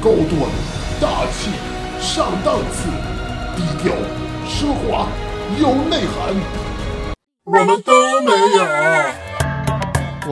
[0.00, 0.22] 高端、
[1.00, 1.50] 大气、
[2.00, 2.88] 上档次、
[3.56, 3.92] 低调、
[4.46, 5.08] 奢华、
[5.58, 6.32] 有内涵，
[7.44, 8.62] 我们都没有。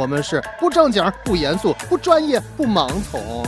[0.01, 3.45] 我们是不正经、不严肃、不专业、不盲从，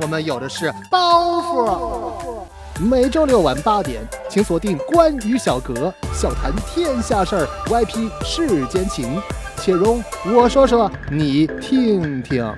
[0.00, 2.42] 我们有的是包袱。
[2.80, 9.22] 每周六晚八点，请锁定《关于小格》，笑谈天下事儿，YP 世间情，
[9.58, 10.02] 且容
[10.34, 12.52] 我说说，你听听。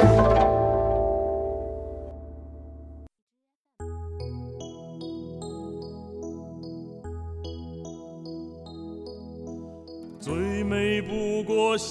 [11.72, 11.88] 不过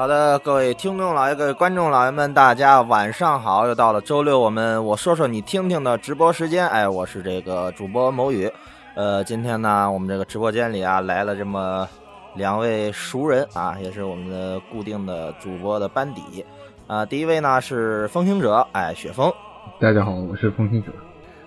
[0.00, 3.66] 好的，各位听众老爷、各位观众老爷们，大家晚上好！
[3.66, 6.66] 又到了周六，我们我说说你听听的直播时间。
[6.68, 8.50] 哎，我是这个主播某宇。
[8.94, 11.86] 呃，今天呢，我们这个直播间里啊，来了这么
[12.34, 16.46] 两位熟人啊，也是我们的固定的主播的班底。
[16.86, 19.30] 啊、第一位呢是风行者，哎，雪峰。
[19.78, 20.90] 大家好，我是风行者。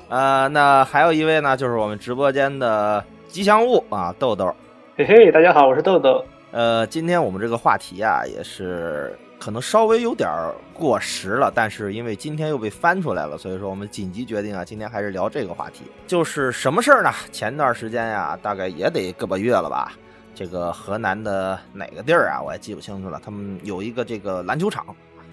[0.10, 4.54] 呃，那还有一位呢，就是我们直播间的吉祥物啊，豆豆。
[4.96, 6.24] 嘿嘿，大家好，我是豆豆。
[6.54, 10.30] 呃，今天我们这个话题啊，也是可能稍微有点
[10.72, 15.86] 过时了，但是因为今天又被翻出来了，所以说我们紧急决定啊，今天还是聊这个话题。
[16.06, 17.10] 就是什么事儿呢？
[17.32, 19.94] 前段时间呀，大概也得个把月了吧。
[20.36, 23.20] 这个河南的哪个地儿啊，我也记不清楚了。
[23.26, 24.86] 他们有一个这个篮球场，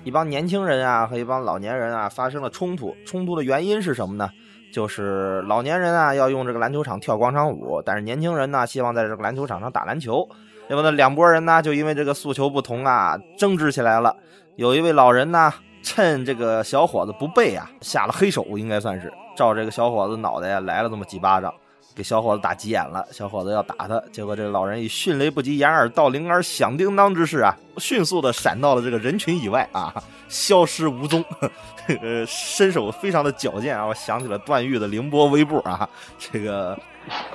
[0.04, 2.96] 一帮年轻人啊和一帮老年人啊发生了冲突。
[3.04, 4.30] 冲突的原因是什么呢？
[4.72, 10.26] 就是老年人啊要用这个篮球场跳广场舞，但是年轻人呢希望在这个篮球场上打篮球。
[10.70, 14.14] 结果呢，两拨人呢就因为这个诉求不同啊，争执起来了。
[14.54, 21.52] 有一位老人呢，趁这个小伙子不备啊，下了黑手，应该算是照这个小伙子脑袋呀来了这么几巴掌，
[21.92, 23.04] 给小伙子打急眼了。
[23.10, 29.92] 小伙子要打他，结果这个老人以迅雷不及掩耳盗铃而响叮当之势啊，迅速的闪到了这个人群以外啊，
[30.28, 31.24] 消失无踪。
[32.00, 33.84] 呃，身手非常的矫健啊！
[33.84, 36.78] 我想起了段誉的凌波微步啊，这个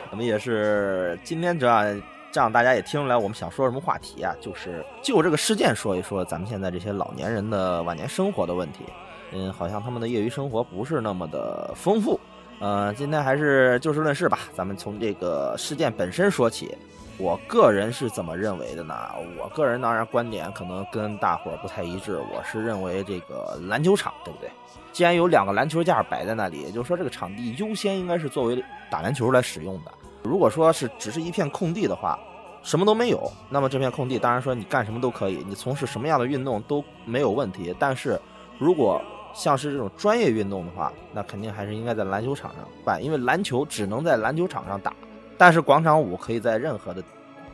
[0.09, 2.01] 我们也是今天这样。
[2.35, 4.35] 这样大家也听出来，我们想说什么话题啊？
[4.41, 8.83] 就是就这个事件说一说咱们现在这些老年人的晚年生活的问题。
[9.31, 12.19] 嗯，好像他们的业余生活不是那么的丰富。
[12.59, 16.77] 呃，今天还是就事论事吧，咱们从这个事件本身说起。
[17.17, 18.93] 我个人是怎么认为的呢？
[19.39, 22.17] 我个人当然观点可能跟大伙儿不太一致。
[22.17, 24.49] 我是认为这个篮球场，对不对？
[24.91, 29.91] 既然有两个篮球架摆在那里，也就是说这个场地优先应该是作为打篮球来使用的。
[30.25, 32.19] 如果说是只是一片空地的话，
[32.63, 37.73] 什么都没有，那么这片空地当然说你干什么都可以，你从事什么样的运动都没有问题。
[37.77, 38.19] 但是
[38.57, 39.01] 如果
[39.33, 44.93] 像是这种专业运动的话，那肯定还是应该在篮球场上办，因为篮球只能在篮球场上打，
[45.37, 47.03] 但是广场舞可以在任何的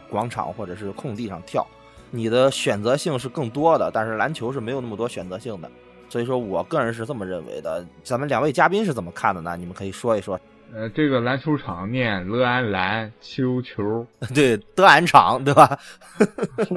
[0.10, 1.66] 广场或者是空地上跳，
[2.10, 5.70] 你的选择性是更多的，但是篮球是没有那么多选择性的。
[6.08, 7.86] 所以说我个人是这么认为的。
[8.04, 9.58] 咱们两位嘉宾是怎么看的呢？
[9.58, 10.40] 你们可以说一说。
[10.74, 15.78] 呃，这个篮球场念乐安篮球球 对，德安场对吧？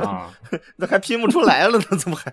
[0.02, 0.30] 啊，
[0.76, 2.32] 那还拼不出来了呢，怎么还？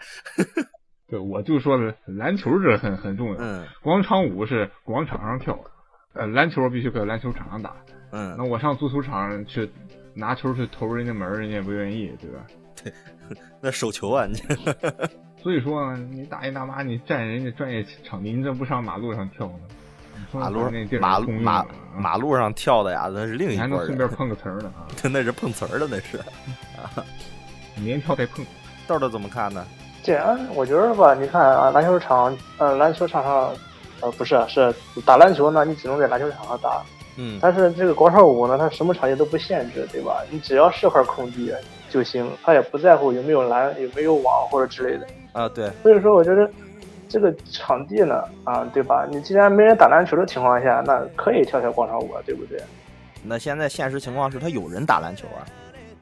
[1.08, 3.36] 对，我就说了，篮球这很很重要。
[3.40, 5.60] 嗯广场舞是广场上跳，
[6.14, 7.76] 呃，篮球必须搁篮球场上打。
[8.12, 9.70] 嗯那，我上足球场去
[10.14, 12.46] 拿球去投人家门，人家也不愿意，对吧？
[12.84, 12.92] 对
[13.62, 14.36] 那手球啊，你
[15.44, 19.60] 所以说，你大爷大妈，你占人家专业场地，你怎么不上马路上跳呢？
[20.32, 21.66] 马路那地儿马路马
[21.96, 24.88] 马路上跳的呀，那是另一你还能拨人，顺便碰个瓷儿呢啊！
[25.12, 26.20] 那是碰瓷儿的，那是。
[27.84, 28.46] 连跳带碰。
[28.88, 29.66] 豆豆怎么看呢？
[30.04, 33.54] 这样，我觉得吧，你看啊，篮球场，呃，篮球场上，
[34.02, 34.74] 呃，不是，是
[35.06, 36.82] 打篮球呢，你只能在篮球场上打。
[37.18, 40.22] 嗯但是这个广场舞呢，它什么场地都不限制，对吧？
[40.30, 41.54] 你只要是块空地
[41.90, 45.06] 就行，它也不在乎有没有篮、有没有网或者之类的。
[45.34, 46.50] 啊，对，所以说，我觉得
[47.12, 49.06] 这个场地呢，啊，对吧？
[49.12, 52.58] 你既然没人打篮球的情况下，那可以跳跳广场舞啊，对不对？
[53.24, 55.44] 那现在现实情况是他有人打篮球啊。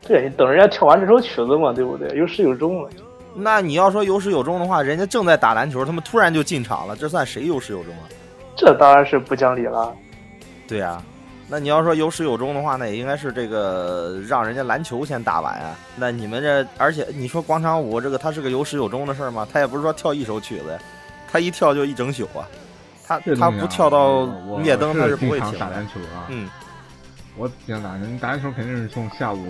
[0.08, 2.08] 对你等人家跳完这首曲子嘛，对不对？
[2.18, 2.88] 有始有终嘛。
[3.36, 8.08] 那你要说有始有终的话，人家正在打篮球，他们突然就进场了，这算谁有始有终啊？
[8.56, 9.94] 这当然是不讲理了。
[10.68, 11.02] 对呀、
[11.48, 15.76] 那你要说有始有终的话，那也应该是这个让人家篮球先打完啊。
[15.96, 19.48] 那你们这，而且你说广场舞这个，它是个有始有终的事儿吗？
[19.52, 20.80] 它也不是说跳一首曲子呀，
[21.32, 22.48] 他一跳就一整宿啊。
[23.06, 24.10] 他他不跳到
[24.46, 25.76] 我灭灯，他嗯是不会停的经常打。
[25.76, 26.28] 篮球啊。
[26.30, 26.50] 嗯
[27.38, 29.48] 我想打你打篮球肯定是从下午，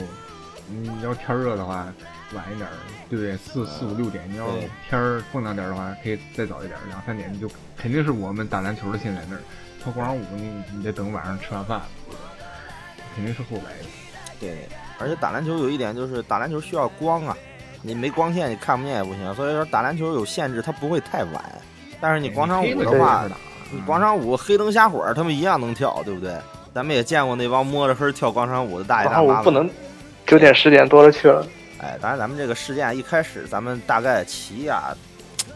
[0.68, 1.92] 你要天热的话
[2.34, 2.70] 晚一点，
[3.10, 3.36] 对不对？
[3.36, 4.46] 四四五六点，你要
[4.88, 9.42] 天儿风凉点的话，可以再早一点，两三点你就肯定是我们打篮球的先在那儿，
[9.82, 11.82] 跳广场舞你你得等晚上吃完饭，
[13.16, 13.86] 肯定是后来的。
[14.40, 17.36] 对，而且打篮球有一点就是打篮球需要光啊，
[17.82, 21.44] 你没光线你看不见也不行，所以说打篮球有限制，它不会太晚。
[22.02, 23.26] 但是你广场舞的话，
[23.72, 26.34] 你广场舞黑灯瞎火，他们一样能跳，对不对？
[26.74, 29.34] 咱们也见过那帮摸着黑跳广场舞的大爷广大妈们。
[29.36, 29.70] 场舞不能
[30.26, 31.46] 九点十点多了去了。
[31.80, 34.96] 哎，当然咱们这个事件一开始，咱们大概齐呀、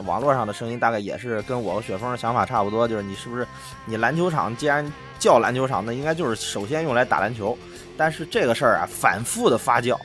[0.06, 3.46] 网络上的声音大概也是跟我和雪峰的想法差不多，就是你是不是
[3.86, 4.90] 你篮球场既然
[5.20, 7.58] 叫篮球场，那应该就是首先用来打篮球。
[7.96, 9.96] 但是这个事儿啊，反复的发酵，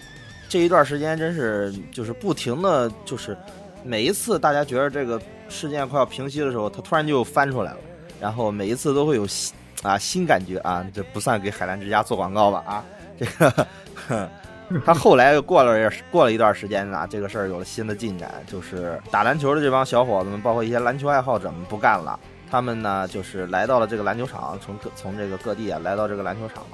[0.49, 3.37] 这一段时间真是就是不停的，就是
[3.85, 7.79] 每一次大家觉得这个事件快要平息的时候，他突然就翻出来了，
[8.21, 12.85] 然后每一次都会有新啊新感觉啊，这不算给海澜之家做广告吧啊，
[13.19, 13.67] 这个。
[14.85, 26.65] 他后来又过了过了一段时间呢，这个事儿有了新的进展，就是打篮球的这帮小伙子们，包括一些篮球爱好者们不干了，他们呢就是来到了这个篮球场，从各从这个各地啊来到这个篮球场，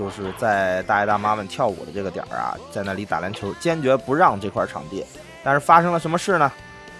[0.00, 5.04] 就是在大爷大妈们跳舞的这个点儿啊，在那里打篮球，坚决不让这块场地。
[5.44, 6.50] 但是发生了什么事呢？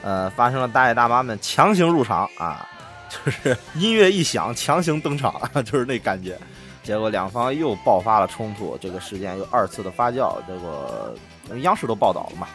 [0.03, 2.69] 呃，发生了大爷大妈们强行入场啊，
[3.09, 6.39] 就是音乐一响，强行登场，就是那感觉。
[6.83, 11.17] 结果两方又爆发了冲突，这个事件又二次的发酵，这个
[11.61, 12.49] 央视都报道了嘛。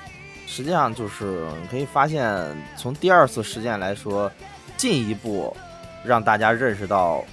[0.45, 4.31] 实际上就是你可以发现，从第二次事件来说，
[4.77, 5.57] 进一步
[6.03, 7.23] 让大家认识到，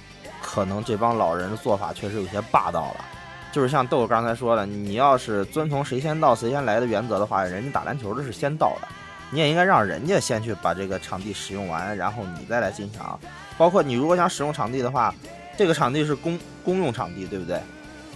[0.43, 3.05] 可能这帮老人的做法确实有些霸道了。
[3.51, 8.87] 就是像豆豆刚才说的，你要是遵从谁先到谁先来的原则的话，人家打篮球的是先到的，
[9.29, 13.19] 你也应该让人家先去把这个场地使用完，然后你再来进场。
[13.57, 15.13] 包括你如果想使用场地的话，
[15.55, 17.59] 这个场地是公公用场地，对不对？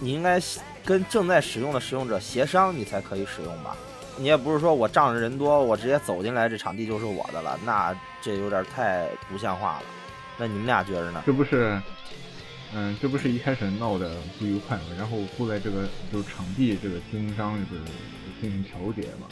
[0.00, 0.40] 你应该
[0.84, 3.76] 跟正在使用的使用者协商，你才可以使用吧。
[4.16, 9.82] 你也不是说我仗着人多，我直接走进来，这场地就是我的了，那这有点太不像话了。
[10.38, 11.22] 那你们俩觉着呢？
[11.26, 11.80] 这不是，
[12.72, 14.84] 嗯，这不是一开始闹得不愉快嘛？
[14.96, 17.82] 然后后来这个就是场地这个经营商就是
[18.40, 19.26] 进行调解嘛，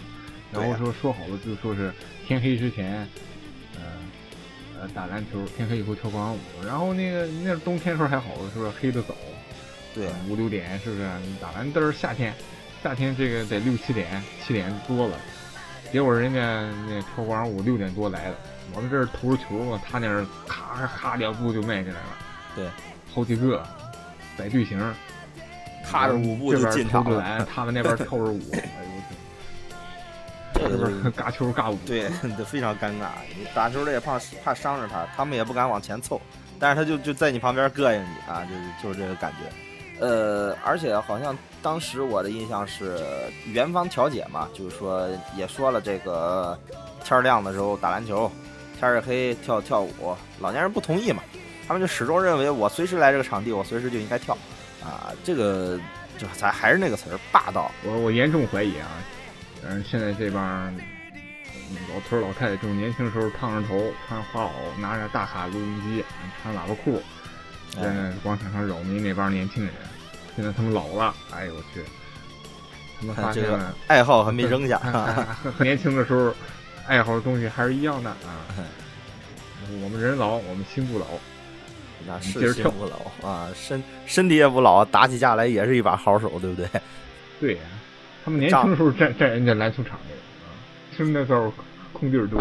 [0.52, 1.92] 然后说说好了，就说是
[2.26, 3.08] 天黑之前，
[3.76, 3.82] 呃
[4.80, 6.66] 呃打篮球，天黑以后跳广场舞。
[6.66, 9.14] 然后那个那冬天时候还好，是不是黑的早？
[9.94, 11.08] 对，五六点是不是？
[11.24, 12.34] 你打完灯儿夏天，
[12.82, 15.16] 夏天这个得六七点，七点多了。
[15.92, 16.40] 结果人家
[16.88, 18.36] 那跳广场舞六点多来的，
[18.74, 22.08] 我们这儿投着球嘛，他那儿咔咔两步就迈进来了。
[22.54, 22.68] 对，
[23.14, 23.66] 好几个
[24.36, 24.78] 摆队形，
[25.84, 27.18] 踏着舞步就进场了。
[27.18, 28.58] 篮，他们那边 跳着舞，哎
[30.58, 32.08] 呦我这个是尬球尬舞， 对，
[32.44, 33.08] 非常尴尬。
[33.38, 36.20] 你打球的也怕怕伤着他，他们也不敢往前凑，
[36.58, 39.50] 但是他就就在你旁边膈应你啊，就是就是这个感觉。
[39.98, 43.02] 呃，而且好像当时我的印象是
[43.46, 46.58] 元方调解嘛，就是说也说了这个
[47.02, 48.30] 天亮的时候打篮球，
[48.78, 51.22] 天儿黑跳跳舞，老年人不同意嘛，
[51.66, 54.36] 他们就始终认为我随时来这个场地，我随时就应该跳
[54.82, 55.78] 啊，这个
[56.18, 57.70] 就咱还是那个词儿霸道。
[57.84, 58.88] 我我严重怀疑啊，
[59.68, 60.74] 嗯，现在这帮
[61.92, 64.50] 老头老太太，就是年轻时候烫着头，穿花袄，
[64.80, 66.04] 拿着大卡录音机，
[66.42, 67.02] 穿喇叭裤。
[67.74, 69.72] 在广场上扰民那帮年轻人，
[70.34, 71.82] 现在他们老了，哎呦我去！
[72.98, 74.80] 他们发现了爱好还没扔下，
[75.60, 76.32] 年轻的时候
[76.86, 78.46] 爱好的东西还是一样的啊。
[79.82, 81.06] 我们人老，我们心不老，
[82.06, 86.68] 那是心不老啊，身身体也不老，打起架来也是一把好手，对不对？
[87.40, 87.62] 对呀，
[88.24, 90.14] 他们年轻的时候占占人家篮球场的
[90.46, 90.54] 啊，
[90.96, 91.52] 是那时候
[91.92, 92.40] 空地儿多。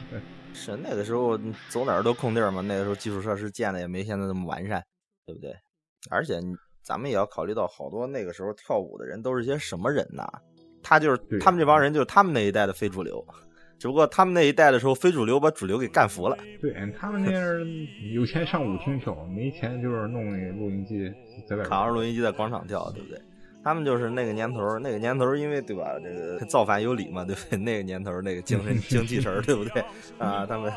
[0.52, 1.38] 是那个时候
[1.68, 4.82] 走哪儿都空地儿嘛，那个时候基础设施建的也没现在那么完善，
[5.26, 5.54] 对不对？
[6.10, 6.40] 而且
[6.82, 10.26] 咱们也要考虑到，好多那个时候跳舞的人都是些什么人呐？
[10.82, 13.22] 他就是他们这帮人，就是他们那一代的非主流，
[13.78, 16.36] 只不过他们那一代的时候，非主流把主流给干服了。
[16.60, 17.44] 对他们那样
[18.12, 21.12] 有钱上舞厅跳，没钱就是弄那录音机
[21.46, 23.20] 在外扛着录音机在广场跳，对不对？
[23.62, 25.92] 他们就是那个年头，那个年头，因为对吧？
[26.02, 27.58] 这个 造反有理嘛，对不对？
[27.58, 29.82] 那个年头，那个精神 精气神，对不对？
[30.18, 30.72] 啊，他们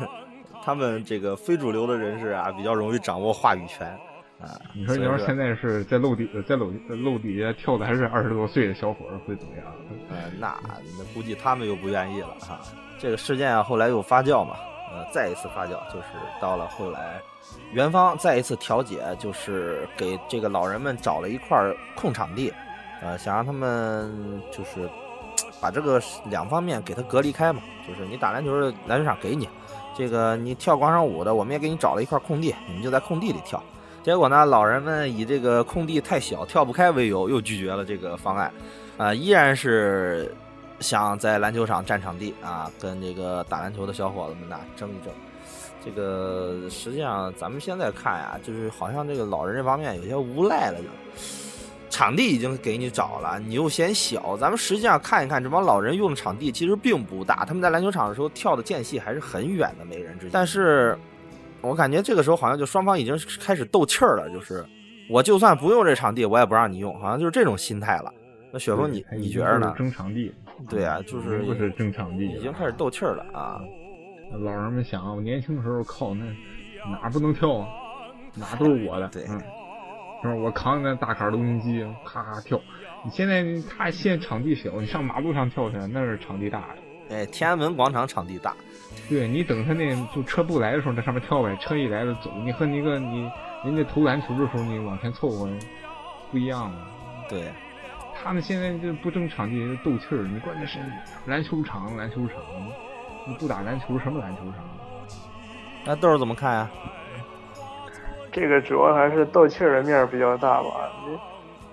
[0.64, 3.96] 他们这个非主流的人士啊，比较容易掌握话语权
[4.42, 4.60] 啊。
[4.74, 9.66] 你说，你要现在是在楼底在楼楼底下跳的还是二十多岁的小伙会怎么样？
[10.10, 10.58] 呃，那
[10.98, 12.60] 那估计他们又不愿意了哈。
[12.98, 14.56] 这个事件啊，后来又发酵嘛，
[14.92, 16.08] 呃，再一次发酵，就是
[16.42, 17.22] 到了后来，
[17.74, 21.58] 元芳再一次调解，就是给这个老人们找了一块
[21.96, 22.54] 空场地。
[23.02, 24.90] 呃，想让他们就是
[25.62, 29.48] 把这个两方面给他隔离开嘛，就是你打篮球的篮球场给你，
[29.96, 33.64] 这个你跳广场舞的，我们也给你找了一块空地，你们就在空地里跳。
[34.04, 38.52] 结果呢，老人们以这个空地太小跳不开为由，又拒绝了这个方案，
[38.98, 40.34] 啊，依然是
[40.80, 45.14] 想在篮球场占场地啊，跟这个打篮球的小伙子们呐争一争。
[45.84, 50.88] 这个实际上咱们现在看呀，就是好像这个老人这方面有些无赖了，就
[51.90, 54.38] 场地已经给你找了，你又嫌小。
[54.38, 60.30] 咱们实际上看一看这帮老人用的场地其实并不大，他们在篮球场的时候跳的间隙还是很远的，每个人之间。
[60.32, 60.98] 但是
[61.62, 64.66] 我感觉这个时候好像就双方已经开始斗气儿了，就是
[65.10, 68.14] 我就算不用这场地，我也不让你用，好像就是这种心态了。
[68.52, 69.74] 那雪峰，你你觉得呢？
[69.78, 70.34] 争场地。
[70.70, 73.60] 对啊，就是不是争场地，已经开始斗气儿了啊。
[74.44, 76.26] 老人们想，我年轻的时候靠那
[76.92, 77.68] 哪不能跳啊？
[78.36, 79.40] 哪都是我的， 对，嗯
[80.22, 80.36] 是吧？
[80.36, 82.60] 我扛着那大卡录音机，咔咔跳。
[83.06, 86.66] 你现在他现场地小，你上马路上跳去，那是场地大。
[87.10, 88.54] 哎，天安门广场场地大。
[89.10, 92.32] 对你等他那就车不来的时候，在上面跳呗；车一来了走。
[92.44, 93.30] 你和那个你
[93.64, 95.50] 人家投篮球的时候，你往前凑合
[96.32, 96.78] 不一样了。
[97.28, 97.46] 对，
[98.14, 100.28] 他们现在就不争场地，斗气儿。
[100.32, 100.80] 你关键是
[101.26, 102.36] 篮球场，篮球场。
[103.28, 104.64] 你不打篮球，什么篮球场？
[105.86, 106.70] 那豆儿怎么看呀？
[108.32, 110.70] 这个主要还是斗气儿的面比较大吧。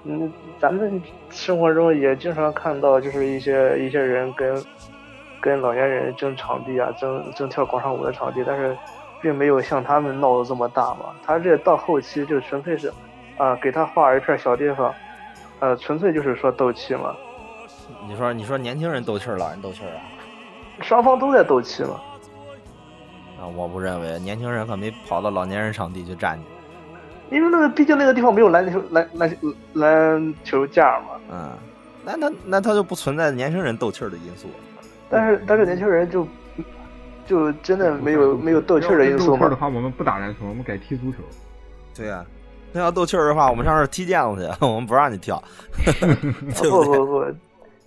[0.03, 4.57] 你，嗯，咱们生活中也经常看到，就是一些一些人跟
[5.41, 8.77] 跟老年人争场地啊，争争跳广场舞的场地，但是
[9.21, 11.07] 并没有像他们闹得这么大嘛。
[11.25, 12.93] 他这到后期就纯粹是
[13.37, 14.93] 啊，给他划一片小地方，
[15.61, 17.15] 呃，纯粹就是说斗气嘛。
[18.09, 20.03] 你说，你说年轻人斗气儿，老人斗气儿啊？
[20.83, 22.01] 双方都在斗气嘛。
[23.39, 26.45] 啊，我不认为，年轻人可没跑到老年人场地去站去。
[27.35, 29.37] 因为那个，毕竟那个地方没有篮球篮篮
[29.75, 31.07] 篮球架嘛。
[31.31, 31.51] 嗯，
[32.05, 34.49] 那那那他就不存在年轻人斗气儿的因素。
[35.09, 36.27] 但是但是年轻人就
[37.27, 39.39] 就真的没有没有斗气儿的因素吗？
[39.39, 41.19] 斗气儿的话，我们不打篮球，我们改踢足球。
[41.95, 42.25] 对呀，
[42.73, 45.43] 那要斗气儿的话，我们上那踢毽子去， 我们不让你跳。
[46.63, 47.25] 不不不。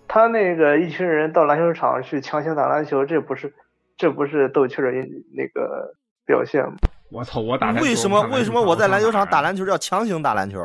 [0.08, 3.54] 他那个一群人到篮球场去强行打篮球，这不是
[3.98, 4.90] 这不是斗气的
[5.36, 5.94] 那个
[6.26, 6.76] 表现吗？
[7.12, 7.40] 我操！
[7.40, 10.62] 我打篮球为什么为什么我在篮球场打篮球要强行打篮球？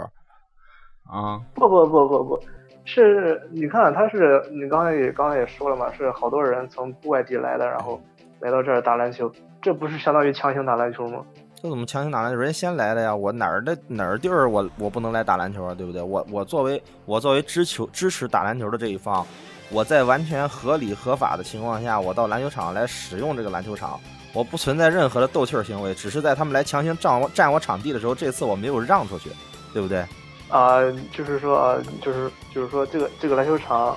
[1.11, 1.38] 啊！
[1.54, 2.40] 不不不不不，
[2.85, 8.00] 是你看他是你刚才也刚才也说了嘛，是好多人从外地来的，然后
[8.41, 9.31] 来到这儿打篮球，
[9.62, 11.25] 这不是相当于强行打篮球吗？
[11.62, 12.37] 这怎么强行打篮球？
[12.37, 13.17] 人先来的呀！
[13.17, 15.75] 我哪儿的哪儿地儿，我我不能来打篮球啊？
[15.75, 16.03] 对不对？
[16.03, 19.26] 我我作为我作为支球支持打篮球的这一方，
[19.71, 23.99] 我在完全合理合法的情况下，我到篮球场来使用这个篮球场，
[24.35, 29.31] 我不存在任何的斗气儿行为，只是在他们来强行占我占我场地的时候，这次我没有让出去，
[29.73, 30.05] 对不对？
[30.54, 30.80] 啊，
[31.11, 33.96] 就是说啊，就是就是说，这个这个篮球场，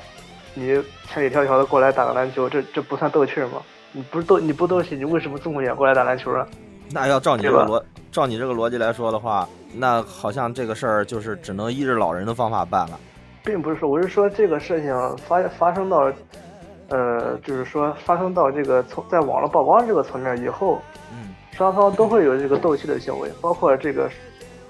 [0.55, 3.61] 你千里迢迢的过来打个篮球，这这不算斗气吗？
[3.91, 6.47] 你不是斗你不斗气，你为什么这么远过来打篮球啊？
[6.91, 12.99] 那要照你这个逻，照你这个逻辑来说的话，那好像这个事儿就是只能依着老人的方法办了，
[13.43, 16.11] 并不是说，我是说这个事情发发生到，
[16.89, 24.09] 呃，就是说发生到这个从在网络曝光这个层面以后，嗯，双方都会有这个斗气的行为，包括这个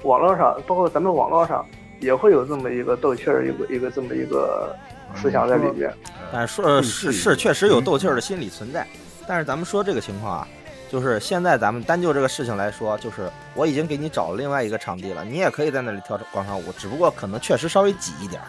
[0.03, 1.65] 网络上，包括咱们网络上
[1.99, 4.75] 也会有这么一个斗气儿，一个一个这么一个
[5.15, 5.93] 思想在里面。
[6.31, 8.85] 但是说是是确实有斗气儿的心理存在，
[9.27, 10.47] 但是咱们说这个情况啊。
[10.89, 18.41] 就是现在，咱们单就这个事情来说，就是我已经给你找了另外一个场地了，你也可以在那里跳广场舞，只不过可能确实稍微挤一点，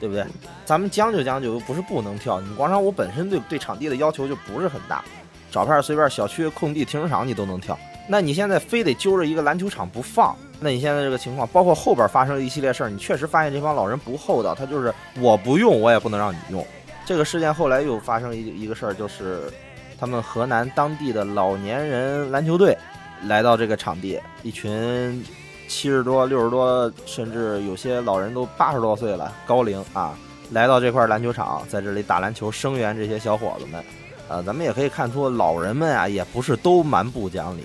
[0.00, 0.26] 对不对？
[0.64, 2.40] 咱们将就将就，又不是不能跳。
[2.40, 5.04] 你广场舞本身对对场地的要求就不是很大，
[5.52, 7.78] 找片随便小区空地停车场你都能跳。
[8.08, 16.66] 那你现在非得揪着一个篮球场不放，那你现在这个情况，包括后边发生的一系列事儿，你确实发现这帮老人不厚道，他就是我不用，我也不能让你用。
[17.04, 19.50] 这个事件后来又发生一一个事儿，就是。
[19.96, 22.76] 他们河南当地的老年人篮球队
[23.22, 25.24] 来到这个场地，一群
[25.68, 30.18] 七十多、六十多，甚至有些老人都八十多岁了，高龄啊，
[30.50, 33.82] 来到这块篮球场，在这里打篮球，声援这些小伙子们。
[34.28, 37.62] 呃，咱们也可以看出，老人们啊，也不是都蛮不讲理，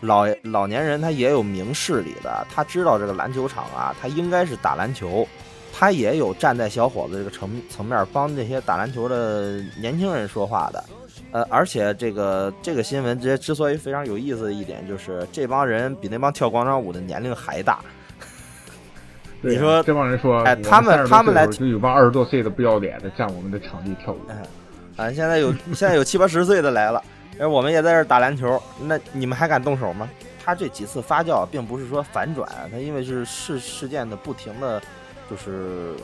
[0.00, 5.26] 老老年人他也有明事理的，他知道这个篮球场啊，他应该是打篮球，
[5.72, 10.84] 他也有站在小伙子这个层层面帮这些打篮球的年轻人说话的。
[11.30, 17.80] 呃，而且这个这个新闻之之所以非常有意思的一点，就是这帮人比那帮跳广场舞的年龄还大。
[19.42, 24.18] 你说这帮人说，哎，他们他们来就有帮二十多岁的不要脸的占我们的场地跳舞。
[24.96, 27.02] 啊，现在有现在有七八十岁的来了，
[27.38, 30.08] 而我们也在这打篮球，那你们还敢动手吗？
[30.44, 34.80] 他这几次发酵，并不是说反转，他因为是事事件的不停的，
[35.30, 35.94] 就是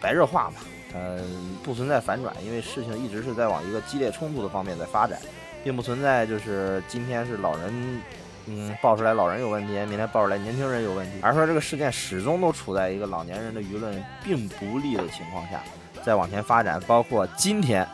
[0.00, 0.56] 白热化嘛。
[0.94, 5.18] 嗯，不存在反转，因为事情一直是在往一个激烈冲突的方面在发展，
[5.64, 8.02] 并不存在就是今天是老人
[8.46, 15.60] 嗯，爆出来老人有问题，明天爆出来年轻人有问题，而说这个事件始终都处在一个老年人的舆论并不利的情况下，
[16.04, 17.86] 在往前发展，包括今天，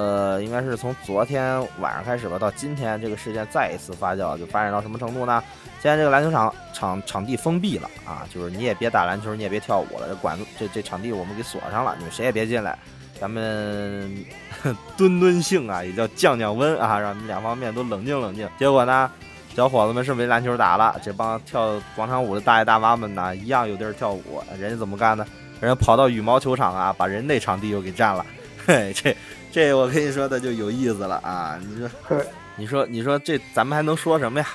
[0.00, 5.42] 呃，应该是从昨天晚上开始吧，到今天这个事件再一次发酵，就发展到什么程度呢？
[5.82, 12.78] 现在这个篮球场场场地封闭了啊，就是你也别打篮球，你也别跳舞了，这管子这这场地我们给锁上了，你们谁也别进来，
[13.20, 14.24] 咱们
[14.96, 18.48] 蹲蹲性啊，也叫降降温啊，让你们两方面都冷静冷静。
[18.58, 19.10] 结果呢？
[19.54, 24.40] 小伙子们是没篮球打了，这帮跳广场舞的大爷大妈们呢，一样有地儿跳舞。
[24.58, 25.26] 人家怎么干呢？
[25.60, 28.24] 人家跑到羽毛球场啊，把人那场地又给占了。
[28.70, 29.16] 嘿，这
[29.50, 31.58] 这我跟你说的就有意思了啊！
[31.60, 32.24] 你说，
[32.54, 34.46] 你说，你说这咱们还能说什么呀？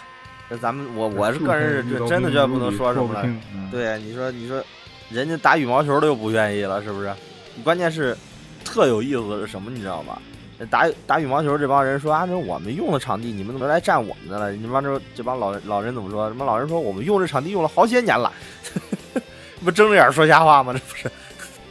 [0.50, 3.28] 这咱们我我是个人是真的觉得不能说什么了。
[3.70, 4.64] 对，你说你说，
[5.10, 7.14] 人家打羽毛球的又不愿意了，是不是？
[7.62, 8.16] 关键是
[8.64, 9.70] 特有意思是什么？
[9.70, 10.18] 你知道吗？
[10.70, 14.54] 打打羽毛球这帮人说啊，这我们用的场地，你们怎么来占我们的了？
[14.54, 16.30] 你帮这这帮老人老人怎么说？
[16.30, 18.32] 什么老人说我们用这场地用了好些年了，
[19.66, 20.72] 不睁着眼说瞎话吗？
[20.72, 21.12] 这不是？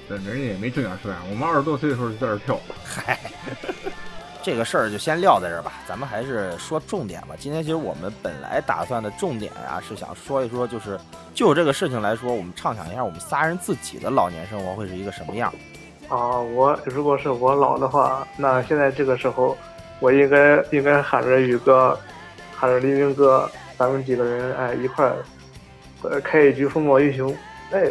[0.08, 1.18] 人家也没正眼说呀。
[1.30, 2.58] 我们二十多岁的时候就在这跳。
[2.84, 3.18] 嗨，
[4.42, 5.72] 这个事儿就先撂在这儿吧。
[5.88, 7.34] 咱们还是说重点吧。
[7.38, 10.98] 今天其实我们本来打算的重点啊，是想说一说，就是
[11.34, 15.52] 就这个事情来说，我们畅想一下我们仨人自己的老年生活会是一个什么样。
[16.08, 19.56] 啊，我如果是我老的话，那现在这个时候，
[20.00, 21.98] 我应该应该喊着宇哥，
[22.54, 25.16] 喊着黎明哥，咱们几个人哎一块儿，
[26.02, 27.34] 呃开一局风暴英雄。
[27.72, 27.90] 哎，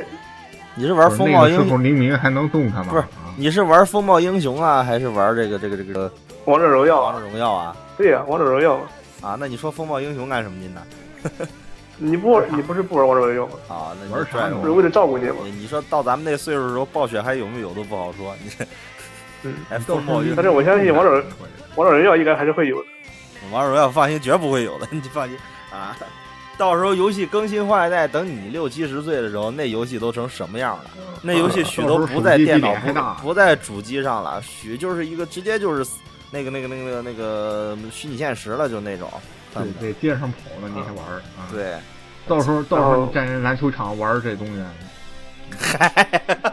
[0.76, 1.84] 你是玩风暴英雄？
[1.84, 2.88] 黎明还能动他吗？
[2.90, 3.04] 不是，
[3.38, 6.12] 你是玩风暴英雄啊，还是玩这个这个这个
[6.46, 7.02] 王者荣耀？
[7.02, 7.76] 王者荣耀啊？
[7.98, 8.80] 对呀，王者荣耀。
[9.22, 10.82] 啊，那你说风暴英雄干什么去呢？
[11.98, 13.54] 你不，你不是不玩王者荣耀吗？
[13.70, 14.50] 啊，那玩啥？
[14.60, 15.36] 不是为了照顾你吗？
[15.46, 18.36] 你说到咱们那岁数的时候，暴雪还有没有都不好说。
[18.44, 18.66] 你这，
[19.44, 21.24] 嗯，哎，风暴英雄，但是我相信王者
[21.76, 22.88] 王者荣耀应该还是会有的。
[23.52, 25.38] 王者荣耀放心，绝不会有的，你放心
[25.72, 25.96] 啊。
[26.58, 30.86] 到时候游戏更新换代，等你六七十岁的时候，那游戏都成什么样了？
[31.22, 32.74] 那游戏许都不在电脑，
[33.18, 35.90] 不不在主机上了，许就是一个直接就是
[36.32, 39.10] 那个那个那个那个虚拟现实了，就那种。
[39.54, 41.22] 对对，街上跑呢，你还玩儿？
[41.52, 41.76] 对。
[42.28, 44.54] 到时候，到时候站人篮球场玩这东西。
[45.60, 46.53] 嗨，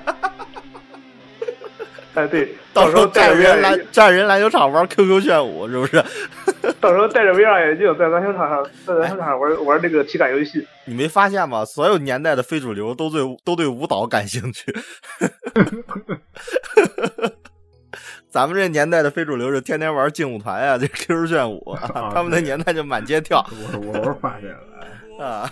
[2.20, 6.04] 哎，对， 到时候站人篮站人篮球场玩 QQ 炫舞，是不是？
[6.80, 10.66] 到时候戴着 VR 眼镜在篮球场上，在篮球场上玩玩那个体感游戏。
[10.84, 11.64] 你没发现吗？
[11.64, 14.72] 所有年代的非主流都对都对舞蹈感兴趣。
[18.30, 21.76] 咱们这年代的非主流是天天玩劲舞团呀，这 QQ 炫舞，
[22.14, 23.44] 他们那年代就满街跳。
[23.50, 25.24] 我我发现了。
[25.24, 25.50] 啊，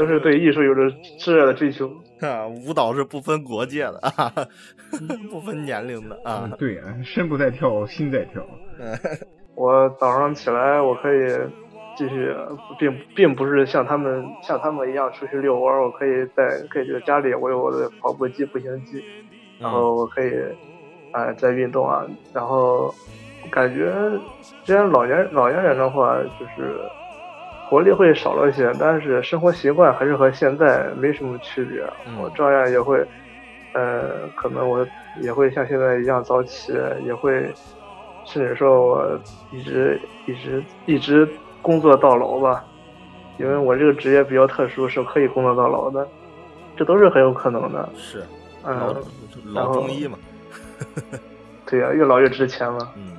[0.00, 0.80] 都是对艺术有着
[1.18, 1.86] 炽热的追求
[2.26, 2.48] 啊！
[2.48, 4.32] 舞蹈是不分国界的啊，
[5.30, 6.50] 不分年龄的啊。
[6.58, 8.42] 对啊，身不在跳，心在跳。
[9.54, 11.18] 我早上起来，我可以
[11.98, 12.34] 继续，
[12.78, 19.04] 并并不是像他们像他们一样出去遛弯，我可以在可以在家里，我有我的跑步机、步行机，
[19.58, 20.32] 然后我可以
[21.12, 22.94] 啊在运动啊，然后
[23.50, 23.92] 感觉，
[24.64, 26.80] 既然老年老年人的话，就是。
[27.70, 31.80] 活力会少了一些，但是生活习惯还是和现在没什么区别。
[32.20, 32.98] 我照样也会，
[33.74, 34.84] 呃，可能我
[35.22, 36.72] 也会像现在一样早起，
[37.06, 37.48] 也会，
[38.24, 39.20] 甚至说我
[39.52, 41.28] 一直一直一直
[41.62, 42.64] 工作到老吧。
[43.38, 46.04] 因为我这个职业比较特殊，是可以工作到老的，
[46.76, 47.88] 这都是很有可能的。
[47.94, 48.20] 是，
[48.66, 48.94] 嗯，
[49.54, 50.18] 老中医嘛。
[51.70, 52.90] 对呀，越老越值钱嘛。
[52.96, 53.16] 嗯。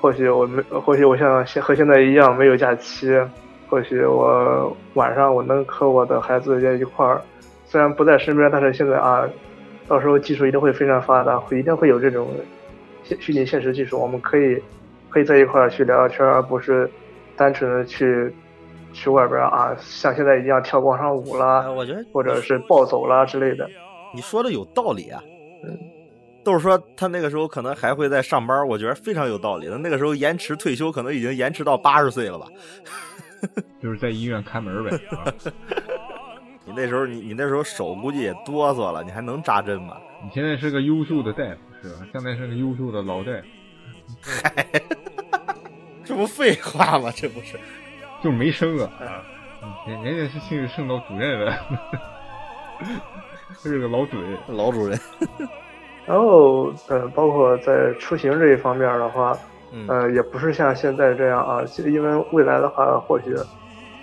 [0.00, 3.16] 或许我没，或许我像现和现在一样没有假期。
[3.68, 7.20] 或许我晚上我能和我的孩子在一块儿，
[7.66, 9.28] 虽然不在身边，但是现在啊，
[9.88, 12.28] 到时候技术一定会非常发达，会一定会有这种
[13.02, 14.62] 虚虚拟现实技术，我们可以
[15.10, 16.90] 可以在一块儿去聊聊天，而不是
[17.36, 18.32] 单纯的去
[18.92, 23.68] 去外边啊，像现在一样跳广场舞啦，我觉得或者是暴走啦之类的。
[24.14, 25.20] 你说的有道理啊，
[25.64, 25.76] 嗯，
[26.44, 29.68] 都是说他那个时候可能还会在上班，我觉得非常有道理。
[29.68, 32.46] 他那个时候延迟退休，可能已经延迟到八十岁了吧。
[33.82, 34.90] 就是在医院看门呗。
[36.66, 39.96] 你那时候，你你那时候手估计也哆嗦了，你还能扎针吗？
[40.22, 42.06] 你现在是个优秀的大夫，是吧？
[42.10, 43.46] 现在是个优秀的老大夫。
[44.22, 44.66] 嗨，
[46.04, 47.10] 这不废话吗？
[47.14, 47.58] 这不是，
[48.24, 48.90] 就没升啊。
[49.86, 51.54] 人人家是现在升到主任了，
[53.62, 54.98] 是个老主任，老主任。
[56.06, 59.36] 然后，呃，包括在出行这一方面的话。
[59.88, 63.34] 呃，也不是像现在这样啊，因为未来的话，或许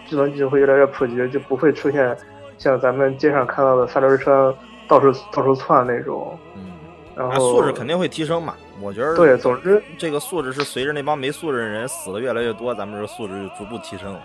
[0.08, 2.16] 智能技术会越来越普及，就不会出现
[2.58, 4.56] 像咱们街上看到的三轮车
[4.88, 6.38] 到处到处窜那种。
[6.56, 6.72] 嗯，
[7.16, 9.16] 然后素质肯定会提升嘛，我觉得。
[9.16, 14.20] 对，总之这个素质是随着那帮没素质的人死的越来越多，咱们这素质就逐步提升了。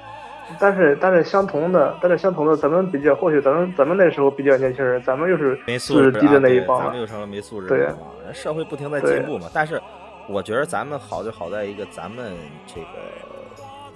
[0.61, 8.35] 但是但是相同的，但是相同的，咱们比较或许咱们咱们那时候比较年轻人，咱们又是素质低的那一帮咱们又成了没素质对的那一帮。
[8.35, 9.83] 社会不停在进步嘛，但是
[10.29, 12.35] 我觉得咱们好就好在一个，咱们
[12.67, 12.89] 这个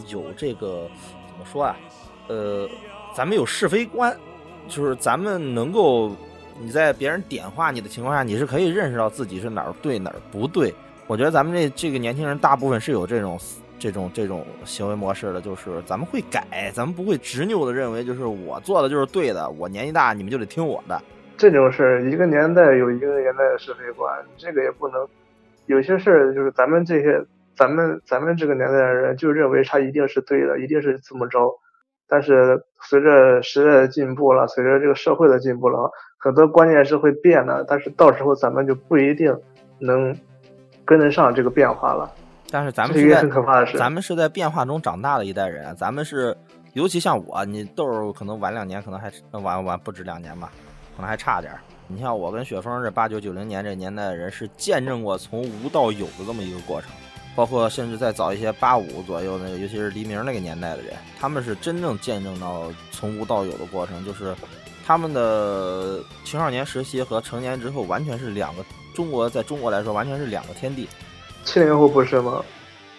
[0.07, 0.89] 有这个
[1.29, 1.77] 怎么说啊？
[2.29, 2.69] 呃，
[3.15, 4.17] 咱们有是非观，
[4.69, 6.13] 就是咱们能够
[6.61, 10.73] 你在别人点化你的情况下，你是可以认识到自己是哪儿对哪儿不对。
[11.09, 13.37] 我觉得咱们这这个年轻人大部分是有这种
[13.81, 21.03] 这种这种行为模式的，就是咱们会改，咱们不会执拗的认为就是我做的就是对的，我年纪大你们就得听我的。
[21.37, 25.05] 这种事儿，一个年代有一个年代的是非观，这个也不能。
[25.71, 31.49] 有些事儿就是咱们这些，咱们咱们这个年代的人就认为他一定是对的，一定是这么着。
[32.09, 37.65] 但是随着时代的进步了，随着这个社会的进步了，很多观念是会变的。
[37.69, 39.33] 但是到时候咱们就不一定
[39.79, 40.13] 能
[40.85, 42.11] 跟得上这个变化了。
[42.51, 43.79] 但是咱们这是一个是在很可怕的事。
[43.79, 46.37] 咱们是在变化中长大的一代人，咱们是，
[46.73, 50.51] 尤其像我，你豆儿可能晚两年，可能还呃晚晚不止两年吧，
[50.97, 51.61] 可能还差点儿。
[51.93, 56.89] 你像我跟雪峰这八九九零年这年代的人，是见证过从无到有的这么一个过程，
[57.35, 64.33] 包括甚至再早一些八五左右那个，尤其是黎明那个年代的人，他们是真正见证到从无到有的过程，就是
[64.87, 70.89] 他们的青少年时期和成年之后完全是两个，中国在中国来说完全是两个天地。
[71.45, 72.41] 七零后不是吗？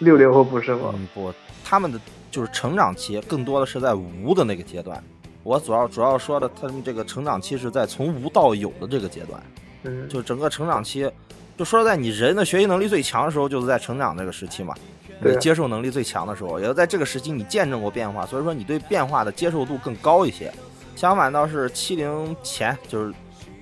[0.00, 0.92] 六零后不是吗？
[0.94, 1.32] 嗯，不，
[1.64, 1.98] 他们的
[2.30, 5.02] 就是成长期更多的是在无的那个阶段。
[5.42, 9.42] 我主要主要说的，他们这个成长期是在从无到有的这个阶段，
[9.84, 11.10] 嗯，就整个成长期，
[11.56, 14.74] 就说实在你人的学习能力最强的时候，就是在成长这个时期嘛，
[15.20, 20.52] 对你接受能力最强的时候，也就在这个时期你见证过变化，所以说你对变化的接受度更高一些。
[20.94, 23.12] 相反倒是七零前，就是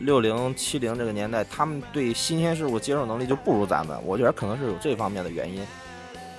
[0.00, 5.62] 六零七零这个年代，他们对新鲜事物接受能力就不如咱们，我觉得可能是有这方面的原因。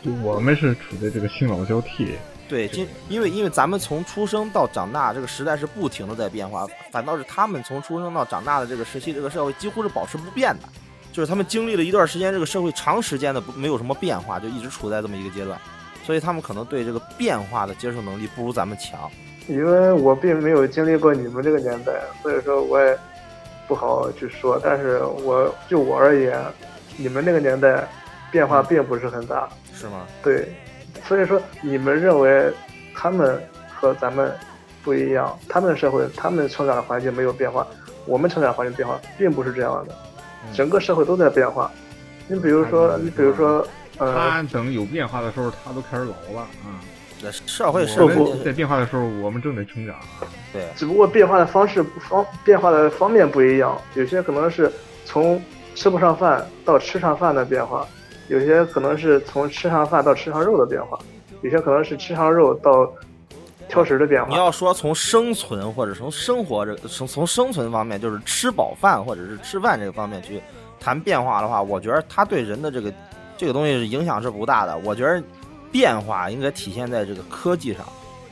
[0.04, 2.10] 就我们是处在这个新老交替，
[2.52, 10.68] 对，因因为因为咱们从出生到长大，这个时代是不停的在变化，反倒是他们从出生到长大的这个时期，这个社会几乎是保持不变的，
[11.14, 15.58] 就是他们经历了一段时间，这个社会长时间的不没有什么变化，就一直处在这么一个阶段，
[16.04, 19.10] 所以他们可能对这个变化的接受能力不如咱们强。
[19.48, 22.98] 因为我并没有经历过你们这个年代，所以说我也
[23.66, 24.60] 不好去说。
[24.62, 26.38] 但是我就我而言，
[26.98, 27.88] 你们那个年代
[28.30, 30.06] 变化并不是很大，是吗？
[30.22, 30.54] 对，
[31.12, 32.50] 所以说你们认为
[32.96, 33.38] 他们
[33.76, 34.32] 和咱们
[34.82, 37.68] 不一样，他们的社会、他们成长的环境没有变化，
[38.06, 39.94] 我们成长环境变化，并不是这样的，
[40.54, 41.70] 整个社会都在变化。
[42.30, 46.80] 你比如说，你比如说，呃，他等有变化的时候，他都开始老了啊。
[47.22, 49.98] 这社会是我不在变化的时候，我们正在成长。
[50.54, 54.72] 对，只不过变化的方式方变化的方面不一样，有些可能是
[55.04, 55.44] 从
[55.76, 57.86] 吃不上饭到吃上饭的变化，
[58.32, 60.98] 有些可能是从吃上饭到吃上肉的变化，
[61.42, 62.90] 有些可能是吃上肉到
[63.68, 64.30] 挑食的变化。
[64.30, 70.42] 你要说从生存或者从生活这从从生存方面，就是吃饱饭或者是吃饭这个方面去
[70.80, 72.94] 谈变化的话，我觉得它对人的这个
[73.38, 74.78] 这个东西影响是不大的。
[74.78, 75.22] 我觉得
[75.70, 77.86] 变化应该体现在这个科技上，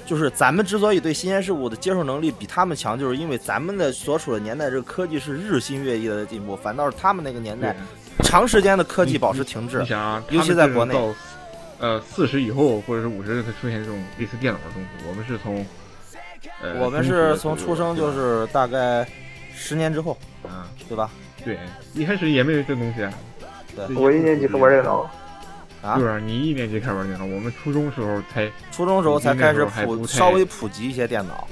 [0.05, 7.75] 就是咱们之所以对新鲜事物的接受能力比他们强，就是因为咱们的所处的年代这个科技是日新月异的进步，反倒是他们那个年代
[8.29, 9.85] 长时间的科技保持停滞你。
[9.87, 10.95] 想啊，尤其在国内
[11.79, 15.65] 呃四十以后或者是五十才出现这种类似电脑的东西，我们是从
[16.61, 19.07] 呃我们是从出生就是大概
[19.55, 21.09] 十年之后，啊，对吧？
[21.43, 21.57] 对，
[21.95, 23.11] 一开始也没有这东西啊。
[23.75, 25.09] 对我一年级刚玩电脑，
[25.81, 31.47] 啊对啊你一年级开始玩电脑，我们初中时候才初中时候才开始普稍微普及一些电脑。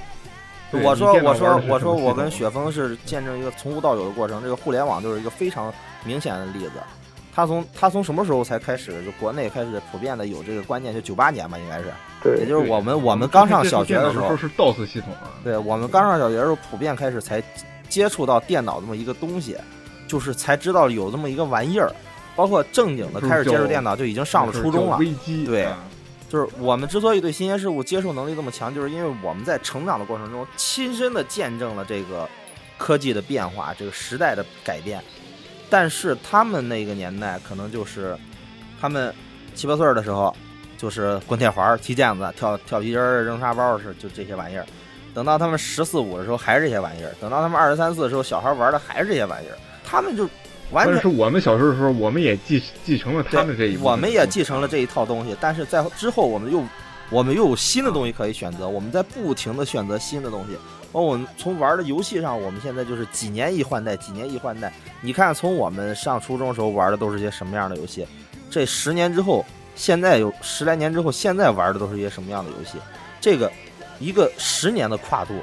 [0.72, 6.74] 我说我说我说我跟雪峰是见证一个从无到有的过程，这个互联网就是一个非常明显的例子。
[7.34, 10.94] 他从他从什么时候才开始就国内开始普遍的有这个观念？
[10.94, 15.30] 就九八年吧，应该是，对也，就是我们我们刚上小学的时候是 DOS 系统啊。
[15.44, 17.44] 对我们刚上小学的时候，普遍开始才
[17.88, 19.56] 接触到电脑这么一个东西，
[20.08, 21.92] 就是才知道有这么一个玩意儿。
[22.36, 24.98] 包括正经的开始接触电脑，就已经上了初中了。
[24.98, 25.78] 危机对啊
[26.30, 32.28] 就是我们之所以对新鲜事物接受能力这么强，就是因为我们在成长的过程中亲身的见证了这个
[32.78, 35.02] 科技的变化，这个时代的改变。
[35.70, 38.18] 但是他们那个年代可能就是
[38.80, 39.14] 他们
[39.54, 40.36] 七八岁的时候，
[40.78, 44.66] 就是滚铁环、踢毽子、跳跳皮筋儿、扔沙包是就这些玩意儿。
[45.14, 49.58] 等到他们十四五的时候还是这些玩意儿，等到他们二十三四的时候，小孩玩的还是这些玩意儿。
[49.84, 50.30] 他们就
[50.72, 56.64] 完全但是我们小时候的时候，我们也继继承了他们这一我们也继承了这一套东西，但是在之后我们又
[57.10, 60.56] 我们又有新的东西可以选择，我们在不停的选择新的东西。
[60.92, 64.72] 包括我们从玩的游戏上，我们现在就是几年一换代，几年一换代。
[65.02, 68.08] 你看，从我们上初中时候玩的都是些什么样的游戏？
[68.50, 69.46] 这十年之后，
[69.76, 72.78] 现在有十来年之后，现在玩的都是一些什么样的游戏？
[73.20, 73.52] 这个
[74.00, 75.34] 一个十年的跨度，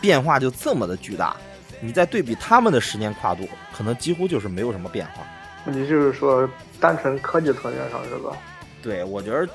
[0.00, 1.34] 变化就这么的巨大。
[1.80, 5.24] 你再对比他们的十年跨度，可能几乎就是没有什么变化。
[5.64, 8.36] 你就是说，单纯科技层面上是吧？
[8.82, 9.48] 对，我觉得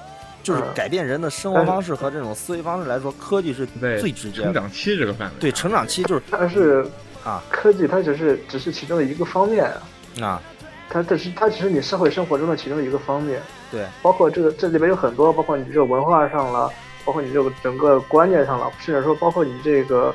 [0.45, 4.45] 就是改变人的生活方式和这种思维方式来说，科技是在最直接的。
[4.45, 6.85] 成长期这个范围，对成长期就是，但是
[7.23, 9.81] 啊，科技它只是只是其中的一个方面啊，
[10.21, 10.41] 啊，
[10.87, 13.41] 它这是它只是你社会生活中的其中一个方面。
[13.71, 16.71] 对，包括这个这里边有很多，包括你这个文化上了，
[17.03, 20.13] 包括你这个整个观念上了，甚至说包括你这个。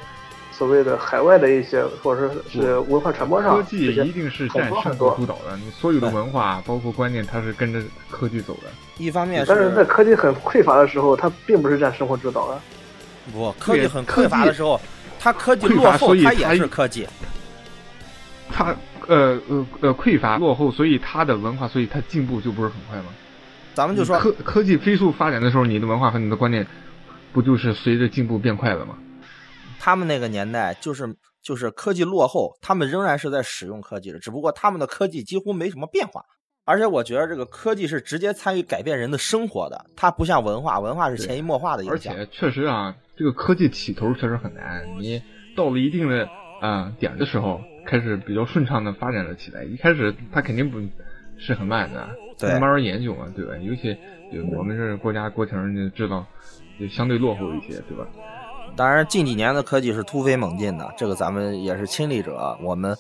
[0.61, 5.57] 所谓的海外的一些，或者说是文化传播上，科技一定是占生活主导的。
[5.57, 8.69] 你所有的文化，包括观念，它是跟着科技走的。
[8.99, 12.61] 一方面，但是在科技很匮乏的时候，它并不是占生活主导的。
[13.33, 14.79] 不，科技很匮乏的时候，
[15.19, 17.09] 它科技落后，它也是科技。
[18.53, 23.07] 它呃呃呃匮乏落后，所以它的文化，所以它进步就不是很快吗？
[23.73, 26.67] 咱们就说科科技飞速发展的时候，你的文化和你的观念，
[27.33, 28.95] 不就是随着进步变快了吗？
[29.83, 36.23] 他们那个年代就是就是科技落后，他们仍然是在使用科技的，只不过他们的科技几乎没什么变化。
[36.67, 42.15] 而且我觉得这个科技是直接参与改变人的生活的，它不像文化，文化是潜移默化的影响。
[42.15, 45.21] 而且确实啊，这个科技起头确实很难，你
[45.57, 46.29] 到了一定的
[46.61, 49.65] 啊点的时候，开始比较顺畅的发展了起来。
[49.65, 50.79] 一开始它肯定不
[51.39, 52.07] 是很慢的，
[52.61, 53.57] 慢慢研究嘛，对吧？
[53.57, 53.97] 尤其
[54.57, 56.25] 我们这国家国情就知道，
[56.79, 58.07] 就相对落后一些，对吧？
[58.77, 62.57] 当然，近几年的科技是突飞猛进的，这个咱们也是亲历者。
[62.63, 62.97] 我们，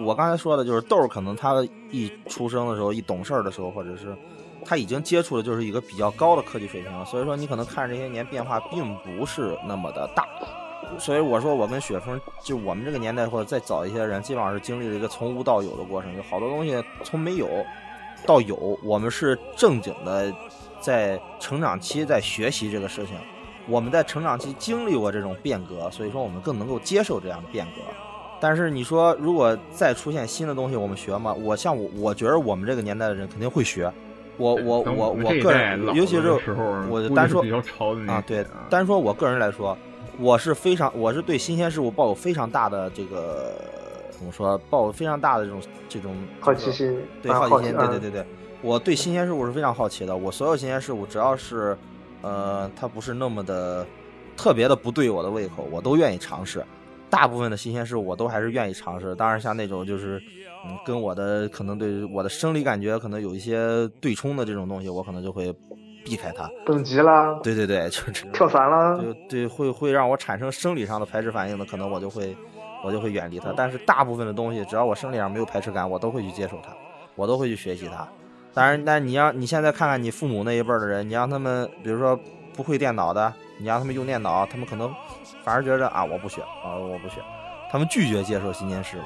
[0.00, 1.54] 我刚才说的就是豆儿，可能他
[1.90, 4.14] 一出生的时候，一懂事儿的时候，或者是
[4.64, 10.26] 他已经接触的就是一个比较高的科技水平，所以说你可能看这些年变化并不是那么的大。
[10.98, 17.48] 所以我说，我跟雪峰，就我们这个年代或者再早一些人，基本上是经历了一个从无到有的过程，有好多东西从没有
[18.26, 20.30] 到有，我们是正经的
[20.80, 23.16] 在成长期在学习这个事情。
[23.68, 27.82] 我们在成长期经历过这种变革，所以说我们更能够接受这样的变革。
[28.40, 31.32] 但是你说，如果再出现新的东西，我们学吗？
[31.32, 33.92] 我像我，我觉得我们这个年代的人肯定会学。
[34.36, 36.32] 我我我我个人，尤其是
[36.90, 37.44] 我单说
[38.08, 39.78] 啊，对，单说我个人来说，
[40.18, 43.54] 我是非常，我是对新鲜事物抱有非常大的这个
[44.10, 48.26] 怎么说，抱有非常大的这种这种好奇心，对好奇心，对对对对，
[48.60, 50.16] 我对新鲜事物是非常好奇的。
[50.16, 51.78] 我所有新鲜事物，只要是。
[52.22, 53.86] 呃，它不是那么的
[54.36, 56.64] 特别的不对我的胃口，我都愿意尝试。
[57.10, 59.14] 大部分的新鲜事物我都还是愿意尝试。
[59.16, 60.18] 当然，像那种就是
[60.64, 65.52] 嗯，跟我的可能对我的生理感觉可能有一些对冲的这种东西，我可能就会
[66.04, 66.48] 避开它。
[66.64, 67.38] 等级啦？
[67.42, 68.96] 对对对，就是 跳伞啦？
[68.96, 72.34] 对对，会会让我产生生理上的排斥反应的，可能我就会
[72.82, 73.52] 我就会远离它。
[73.54, 76.72] 但是大部分的东西，只要我生理上没有排斥感，我都会去接受它，
[77.14, 78.08] 我都会去学习它。
[78.54, 82.18] 当然，但你要你现在看看你父母那一辈的人，你让他们，比如说
[82.54, 84.94] 不会电脑的，你让他们用电脑，他们可能
[85.42, 87.20] 反而觉得啊，我不学啊，我不学，
[87.70, 89.02] 他们拒绝接受新鲜事物。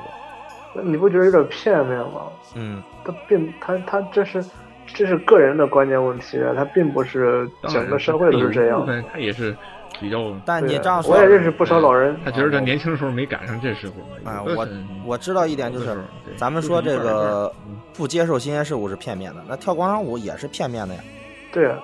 [0.74, 2.28] 那你不觉得有点片面吗？
[2.54, 4.44] 嗯，他并他他这是
[4.86, 8.86] 这是个人的观念问题，他并不是整个社会都是这样。
[9.12, 9.56] 他也是。
[10.00, 12.16] 比较，但你这样说，我也认识不少老人。
[12.24, 13.94] 他觉得他年轻的时候没赶上这时候。
[14.30, 14.66] 啊，我
[15.04, 15.98] 我知道一点就是，
[16.36, 17.52] 咱们说这个
[17.92, 21.00] 不接受新鲜事物是片面的，那跳广场舞也是片面的呀。
[21.52, 21.78] 对啊，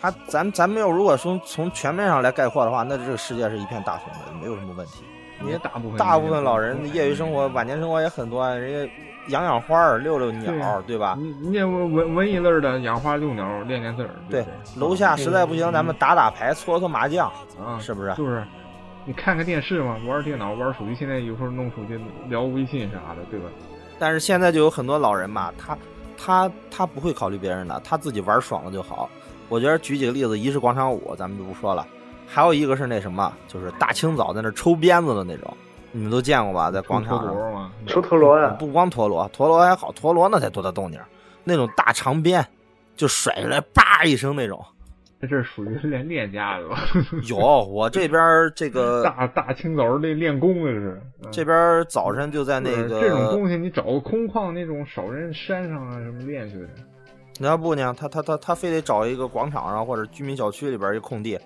[0.00, 5.04] 他咱咱们要，如果说从全面上来概括的话，那这个世界是一片大同的，没有什么问题。
[5.40, 8.92] 你大部分大部分老人业余生活、晚年生活也很多，人家。
[9.28, 11.14] 养养花儿遛遛鸟，对吧？
[11.20, 14.08] 你你文文文艺类的养花遛鸟练练字儿。
[14.30, 14.42] 对，
[14.74, 17.30] 楼下实在不行，咱们打打牌、搓搓麻将，
[17.62, 18.14] 啊，是不是？
[18.14, 18.42] 就是，
[19.04, 23.50] 你看看电视嘛，玩电脑、玩手机，现在有时候弄手机聊微信啥的，对吧？
[23.98, 25.76] 但是现在就有很多老人嘛，他
[26.16, 29.10] 他他不会考虑别人的，他自己玩爽了就好。
[29.50, 31.86] 我觉得举几个例子，一是广场舞，咱们就不说了，
[32.28, 35.56] 还有一个是那什么，就是大清早在那抽鞭子的那种。
[35.90, 38.54] 你们都见过吧，在广场上抽陀螺呀？
[38.58, 41.00] 不光陀螺，陀螺还好，陀螺那才多大动静
[41.44, 42.46] 那种大长鞭，
[42.94, 44.62] 就甩出来，叭一声那种。
[45.22, 46.78] 这属于练练家的吧？
[47.26, 48.20] 有，我这边
[48.54, 51.00] 这个 大大清早练练功的是。
[51.32, 56.64] 这边早晨就在那个这种东西，你找个空旷那种少人山上啊什么练去。
[57.40, 57.94] 那不呢？
[57.98, 61.36] 他他他他非得找一个广场上或者居民小区里边一空地，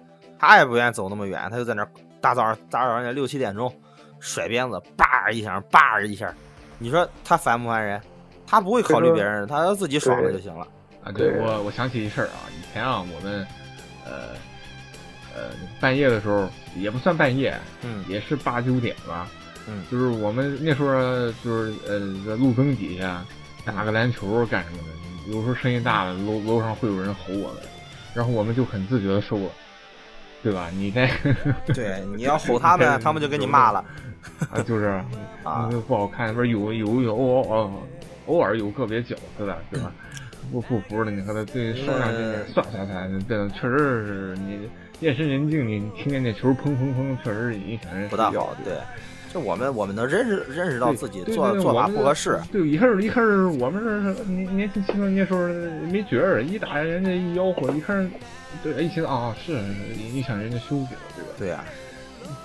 [0.42, 1.86] 他也不愿意走那么远，他就在那
[2.20, 3.72] 大早上大早上六七点钟。
[4.18, 6.32] 甩鞭子，叭一下，叭一下，
[6.78, 8.00] 你说他烦不烦人？
[8.46, 10.66] 他不会考虑别人，他自己爽了就行了。
[11.02, 13.44] 啊，对我我想起一事儿啊，以前啊，我们
[14.04, 14.30] 呃
[15.34, 15.50] 呃
[15.80, 19.28] 半夜的时候也不算半夜，嗯，也是八九点吧，
[19.68, 20.92] 嗯，就是我们那时候
[21.44, 23.24] 就是呃在路灯底下
[23.64, 27.62] 打个篮球干什么的，有时候声音大了，楼楼上会有人吼我们，
[28.14, 29.50] 然后我们就很自觉的收了。
[30.42, 30.68] 对吧？
[30.74, 31.10] 你在
[31.74, 33.84] 对，你要吼他们，他们就给你骂了。
[34.50, 35.00] 啊，就是
[35.44, 37.72] 啊，不好看，不是有有有偶偶
[38.26, 39.92] 偶尔有个别角色的，对吧？
[40.50, 44.68] 不不服的，你和他对说两句算算算，这确实是你
[45.00, 48.54] 夜深人静，你听见那球砰砰砰，确实影响人不大好。
[48.64, 48.74] 对，
[49.32, 52.38] 就我们我们能认识认识到自己做做法不合适。
[52.50, 55.48] 对，一开始一开始我们是年年轻青少年时候
[55.90, 58.10] 没觉儿，一打人家一吆喝，一看，
[58.62, 61.30] 对，一寻思啊，是影响人家休息了，对吧？
[61.38, 61.64] 对呀，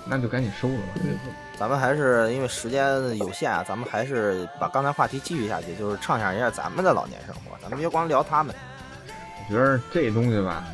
[0.06, 0.94] 那就赶紧收了吧。
[1.58, 7.56] 咱们还是因为时间有限啊，咱们还是把刚才话题继续下去，就是畅想一下咱们的老年生活。
[7.60, 8.54] 咱们别光聊他们。
[9.48, 10.64] 我觉得这东西吧，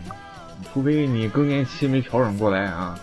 [0.72, 2.98] 除非你更年期没调整过来啊，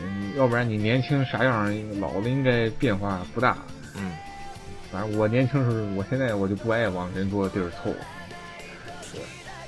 [0.00, 3.56] 嗯，要不然你年轻啥样，老了应该变化不大。
[3.96, 4.12] 嗯，
[4.90, 7.94] 反正我年轻时候，我现在我就不爱往人多的地儿凑。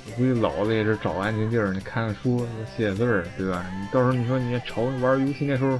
[0.07, 3.65] 是，估计老子也是找安静地儿，你看看书，写写字儿，对吧？
[3.79, 5.79] 你到时候你说你愁玩游戏那时候。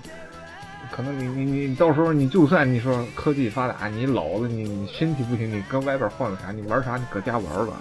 [0.90, 6.50] 可能你你你到时候你就算你说科技发达，你老了你你身体不行，你搁外边换个啥？
[6.52, 6.96] 你玩啥？
[6.96, 7.74] 你搁家玩吧，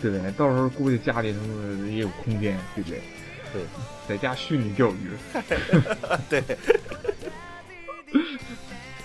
[0.00, 0.30] 对不对？
[0.30, 3.00] 到时候估计家里什么也有空间，对不对？
[3.52, 3.62] 对，
[4.08, 5.10] 在家虚拟钓鱼。
[6.30, 6.42] 对。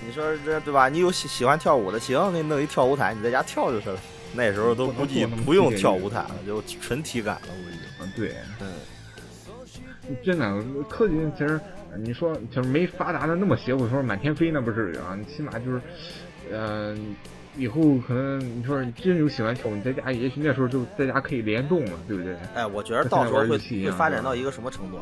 [0.06, 0.88] 你说这对吧？
[0.88, 4.00] 你有喜喜欢跳舞的，行，给你弄一跳舞毯，你在家跳就是了。
[4.34, 7.78] 那时候都估计不用跳舞毯了，就纯体感了，估计。
[8.02, 11.60] 嗯，对，嗯，真的科技其实。
[11.98, 15.82] 你说就是没发达的那么邪乎，说满天飞那不至于啊，你起码就是，
[16.50, 16.96] 呃，
[17.58, 22.36] 以后可能你说你真有喜欢跳舞，你在家也许那时候就在家可以联动了，对不对？
[22.56, 25.00] 哎，我觉得到时候会会发展到一个什么程度？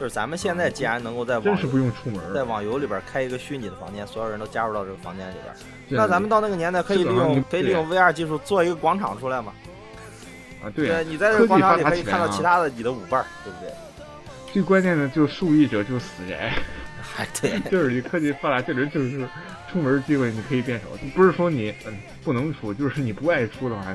[0.00, 5.54] 就是咱们现在既然能够在网真是不用出门，在网游里边开一个虚拟的房间，所有人都加入到这个房间里边，
[5.88, 9.52] 那咱们到那个年代可以利用可以利用 VR 技术做一个广场出来嘛？
[10.64, 13.72] 啊，对，你在这个广场里可以看到其他的你的舞伴，对不对？
[14.52, 16.52] 最关键的就受益者就是死宅，
[17.00, 19.26] 还对， 就是你科技发达，这人就是
[19.72, 23.94] 出门机会你可以变少，不是说你嗯不能出，就是你不爱出的话，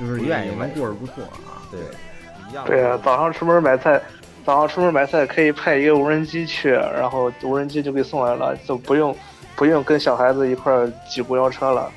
[0.00, 1.62] 就是不愿意能过着不错啊。
[1.70, 1.80] 对，
[2.50, 2.64] 一样。
[2.66, 4.00] 对啊，早上出门买菜，
[4.44, 9.16] 早上出门买菜可以派一个无人机去，然后无人机就给送来了，就不用
[9.54, 10.72] 不用跟小孩子一块
[11.08, 11.90] 挤公交车了。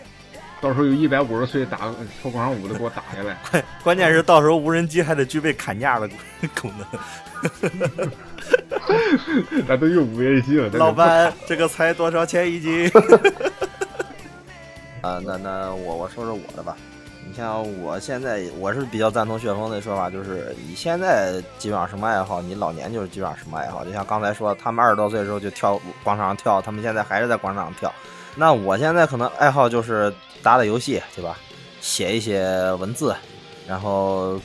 [0.65, 1.77] 到时候有一百五十岁打
[2.19, 3.37] 跳广场舞的给我打下来。
[3.51, 6.09] 关关键是到时候无人机还得具备砍价的
[6.59, 6.73] 功
[7.93, 8.11] 能。
[9.67, 10.67] 那都用五 A 机了。
[10.69, 12.89] 老板，这个才多少钱一斤？
[15.03, 16.75] 啊，那那我我说说我的吧。
[17.27, 23.85] 你像我现在，我是比较赞同旋风的说法，就是你现在基本上什么爱好，你老年就是基本上什么爱好。
[23.85, 27.93] 就像刚才说，他们二十多岁的时候就跳广场上跳，他们现在还是在广场上跳。
[28.35, 31.37] 那我现在可能爱好就是打打游戏，对吧？
[31.81, 32.43] 写一写
[32.73, 33.15] 文字，
[33.67, 34.39] 然后，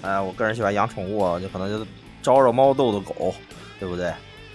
[0.00, 1.84] 哎，我个人喜欢养宠物，就可能就
[2.22, 3.34] 招招猫逗逗狗，
[3.78, 4.12] 对不对？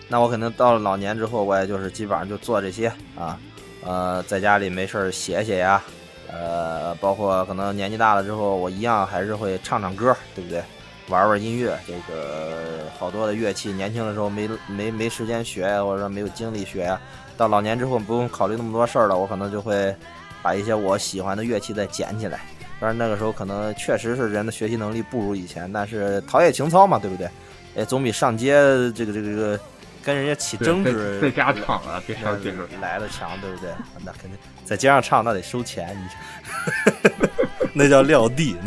[0.08, 3.38] 那我肯定到了老年之后，我也就是基本上就做这些啊，
[3.84, 5.84] 呃，在家里没事儿写写呀，
[6.32, 10.63] 呃，包括可能年纪大了之后，我一样还是会唱唱歌，对不对？
[11.10, 16.95] 玩玩音乐，这个好多的乐器，年轻的时候没没没时间学，或者说没有精力学。
[17.39, 19.95] 到老年之后不用考虑那么多事儿了，我可能就会
[20.41, 22.41] 把一些我喜欢的乐器再捡起来。
[22.82, 27.30] 但是那个时候可能确实是人的学习能力不如以前，但是陶冶情操嘛，对不对？
[27.78, 28.56] 也总比上街
[28.91, 29.60] 这个这个这个
[30.04, 33.69] 跟人家起争执在家唱啊，别上街来的强，对不对？
[34.04, 34.32] 那肯定
[34.65, 38.58] 在街上唱那得收钱，你 那叫撂地。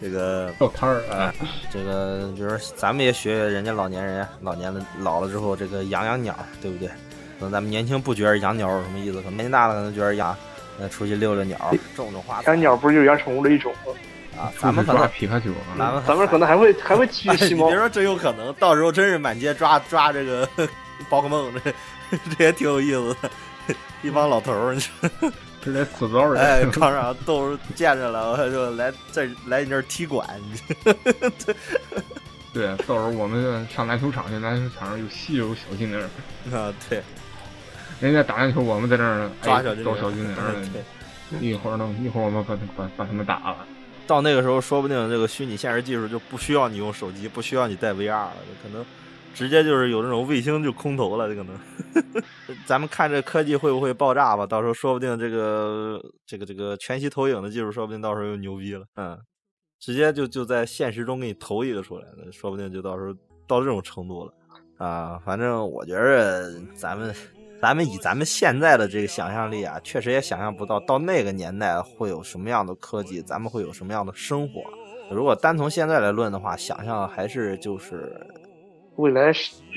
[0.00, 1.32] 这个报摊儿啊，
[1.72, 6.88] 这个比如说咱们也学学人家老年人，老年的老了之后，这个养养鸟，对不对？
[6.88, 10.36] 可能咱们年轻不觉得养鸟有什么意思，可能年纪大了可能觉得养，
[10.78, 11.56] 呃，出去遛遛鸟，
[11.94, 12.42] 种种花。
[12.42, 13.92] 养鸟不是就养宠物的一种吗？
[14.40, 17.66] 啊，咱们可能皮卡丘，咱们咱们可能还会还会继续吸猫。
[17.66, 20.48] 别说真有可能，到时候真是满街抓抓这个
[21.10, 24.92] 宝可梦，这 这也挺有意思的，一帮老头儿，你说。
[25.10, 25.32] 是
[25.72, 30.28] 来死招人，哎，矿上都见着了，我就来这来你这儿踢馆。
[32.52, 36.00] 对，到时候我们上篮球场去，篮球场上有稀有小精灵
[36.52, 37.02] 啊，对，
[38.00, 40.36] 人家打篮球，我们在那儿抓小小精灵。
[41.40, 43.58] 一会儿呢，一会儿我们把把把他们打了。
[44.06, 48.32] 到那个时候，说不定这个虚拟现实技术就不需要你用手机，不需要你带 VR 了，
[48.62, 48.84] 可能。
[49.34, 52.22] 直接就是有这种卫星就空投了，这可能，
[52.66, 54.44] 咱们看这科技会不会爆炸吧？
[54.44, 58.84] 到时候说不定这个这个这个全息投影的技术，说不定到时候又牛逼了。
[58.96, 59.16] 嗯，
[59.78, 63.14] 直接就就在现实中给你投一个出来，说不定就到时候
[63.46, 64.32] 到这种程度了
[64.84, 65.20] 啊！
[65.24, 67.14] 反正我觉着咱们
[67.60, 74.62] 咱们以咱们现在的这个想象力啊，确实也想象不到到那个年代会有什么样的科技，咱们会有什么样的生活。
[75.12, 78.12] 如果单从现在来论的话，想象还是就是。
[78.98, 79.30] 未来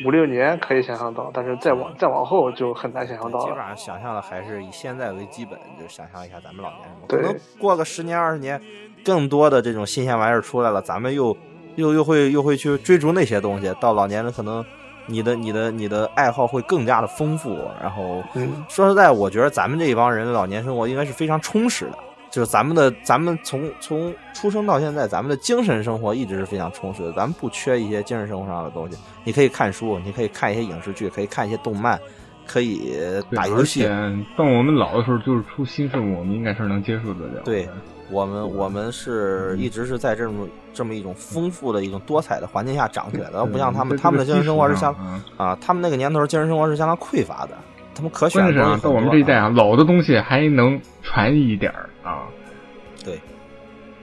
[0.04, 3.46] 五六年可以想象到，但是再往再往后就很难想象到了。
[3.46, 8.60] 基本上想象的还是以现在为基本，就想象一下咱们老年什么，对可能过个十年二十年，
[9.06, 11.38] 更多的这种新鲜玩意儿出来了，咱们又
[11.76, 13.72] 又又会又会去追逐那些东西。
[13.80, 14.66] 到老年了，可能
[15.06, 17.56] 你的你的你的爱好会更加的丰富。
[17.80, 21.98] 然后嗯，说实在，我觉得咱们这一帮人的老年生活应该是非常充实的。
[22.32, 28.98] 就是咱们的，咱们从从出生到现在，咱们的精神生活一直是非常充实的，咱们不缺一些精神生活上的东西。
[29.26, 32.00] 你可以看书，你可以看一些影视剧，可以看一些动漫，
[32.48, 32.94] 可以
[33.36, 33.86] 打游戏。
[33.86, 37.42] 而且到我们老的时候，就是出新事物，我们应该是能接受得了。
[37.44, 37.68] 对
[38.10, 45.24] 我们，我们是一直是在这么这么一种丰富的一种多彩的环境下长起来的，不像他们，他们的精神生活是相啊。
[45.36, 47.58] 啊，他们那个年头精神生活是相当匮乏的，
[47.94, 52.24] 他们可选关键是啊，的东西很多到我们这一代啊，老的东西还能传一点儿啊，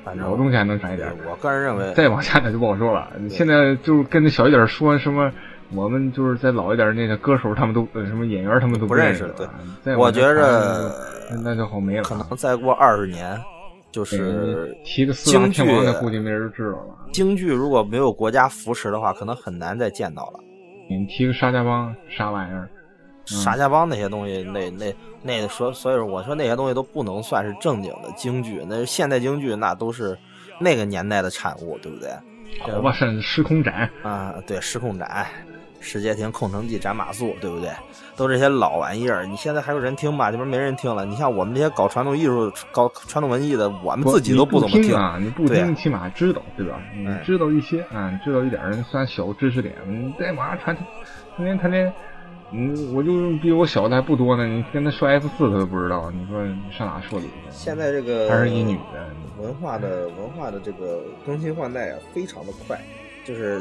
[0.04, 1.14] 反正老东西还能传一点儿。
[1.28, 3.10] 我个人认为，再往下那就不好说了。
[3.28, 5.30] 现在就是跟那小一点说什么，
[5.74, 9.34] 我们就是再老一点那个歌手，他们都呃什么演员，他们都不认识了。
[9.84, 10.90] 再我觉着
[11.44, 12.02] 那就好没了。
[12.04, 13.38] 可能再过二十年，
[13.92, 16.96] 就是提个四大天王，那估计没人知道了。
[17.12, 20.40] 京剧如果没有国家扶持的话，可能很难再见到了。
[20.88, 22.70] 你提个沙家浜，啥玩意儿？
[23.28, 30.18] 沙家浜那些东西，那那那说，所以说我说那些东西都不能算是正经的京剧，那现代京剧那都是
[30.58, 32.10] 那个年代的产物，对不对？
[32.60, 35.26] 好吧，甚至时空斩，啊，对，时空斩、
[35.80, 37.70] 世界亭、空城计、斩马谡，对不对？
[38.16, 40.28] 都这些老玩意儿，你现在还有人听吗？
[40.32, 41.04] 这边没人听了。
[41.04, 45.18] 你像我们这些搞传统艺术、搞传统文艺的，我们自己都不怎么听啊！
[45.20, 46.80] 你不对听，起码知道，对吧？
[46.96, 49.72] 你哎知道一些啊，知道一点儿算小知识点。
[49.86, 50.76] 你在网上传，
[51.36, 51.92] 天天天天，
[52.50, 54.46] 嗯，我就比我小的还不多呢。
[54.46, 56.10] 你跟他说 F 四，他都不知道。
[56.10, 57.30] 你说你上哪说理去？
[57.50, 62.80] 现在这个还是一女的，文化的文化的这个更新换代啊，非常的快。
[63.24, 63.60] 就是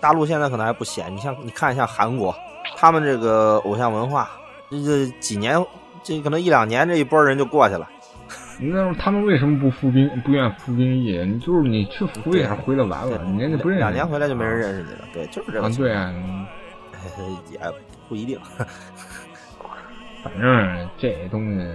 [0.00, 2.34] 大陆现在可能还不显，你像你看一下韩国，
[2.76, 4.30] 他们这个偶像文化，
[4.70, 5.62] 这这几年，
[6.02, 7.86] 这可能一两年这一波人就过去了。
[8.58, 11.18] 那他们为什么不服兵，不愿服兵役？
[11.26, 13.84] 你就是你去服也是回来完了，人家不认识。
[13.84, 15.70] 两年回来就没人认识你了，对，就是这个啊。
[15.76, 16.14] 对啊，
[17.50, 17.58] 也
[18.12, 18.38] 不一定。
[20.22, 21.66] 反正这东西，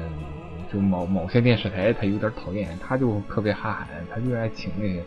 [0.72, 5.04] 就某某些电视台他有点讨厌，他就特别哈喊，他就爱请那些，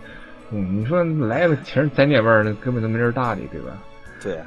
[0.50, 3.78] 嗯，你说来了，其实咱那边儿根本都没人搭理，对吧？
[4.20, 4.40] 对，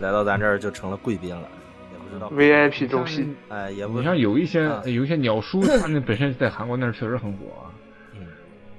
[0.00, 1.46] 来到咱这儿就成了贵宾了，
[1.92, 7.38] 也不知道，VIP 中心，哎，也不你像有一些啊有一些鸟叔，他那本身在韩国那儿确实很火，
[8.18, 8.26] 嗯，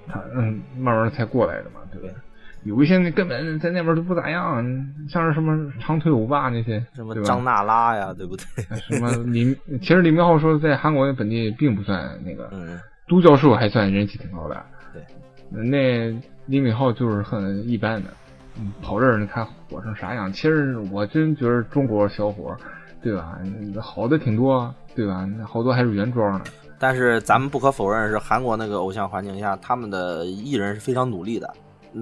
[0.07, 2.16] 他嗯慢慢才过来的嘛，对不对？
[2.64, 4.64] 有一些那根本在那边都不咋样，
[5.09, 8.45] 像是什么长腿欧巴那些，什么张娜拉呀，对不对？
[8.80, 15.01] 什么李， 其实李明浩说在韩国本地并不算那个，嗯，都教授还算人气挺高的，对，
[15.49, 16.09] 那
[16.45, 18.09] 李敏镐就是很一般的，
[18.59, 20.32] 嗯，跑这儿你看火成啥样？
[20.32, 22.55] 其实我真觉得中国小伙，
[23.01, 23.39] 对吧？
[23.82, 25.28] 好的挺多，对吧？
[25.47, 26.45] 好多还是原装的。
[26.78, 31.51] 但是咱们不可否认是韩国那个偶像环境下，他们的艺人是非常努力的。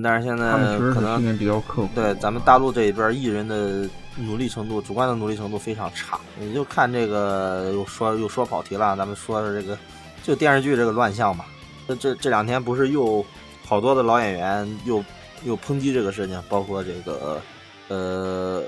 [0.03, 1.89] 但是现在可能是训练比较刻苦。
[1.95, 6.19] 对咱们大陆这一边艺人的努力程度，主观的努力程度非常差。
[6.39, 9.77] 你就看这个，又说又说跑题了，咱们说的这个，
[10.23, 11.45] 就电视剧这个乱象吧。
[11.87, 13.25] 这这这两天不是又
[13.65, 15.03] 好多的老演员又
[15.43, 17.41] 又抨击这个事情，包括这个
[17.87, 18.61] 呃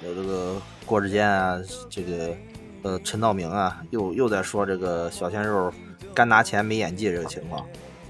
[0.00, 0.56] 这个
[0.86, 1.60] 郭志坚啊，
[1.90, 2.34] 这个
[2.82, 5.70] 呃陈道明啊，又又在说这个小鲜肉
[6.14, 7.62] 干拿钱没演技这个情况。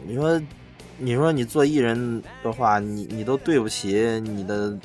[0.05, 0.41] 你说，
[0.99, 4.77] 你说你做艺人的话，你你都对不起你的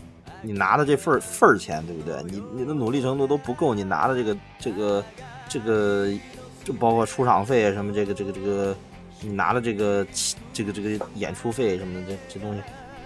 [0.42, 2.16] 你拿的这份份儿钱，对不对？
[2.24, 5.04] 你你的努力程度都不够，你拿的这个这个
[5.48, 6.08] 这个，
[6.64, 8.76] 就包括出场费啊什么这个这个这个，
[9.22, 10.06] 你拿的这个
[10.54, 12.62] 这个这个演出费什么的这这东西，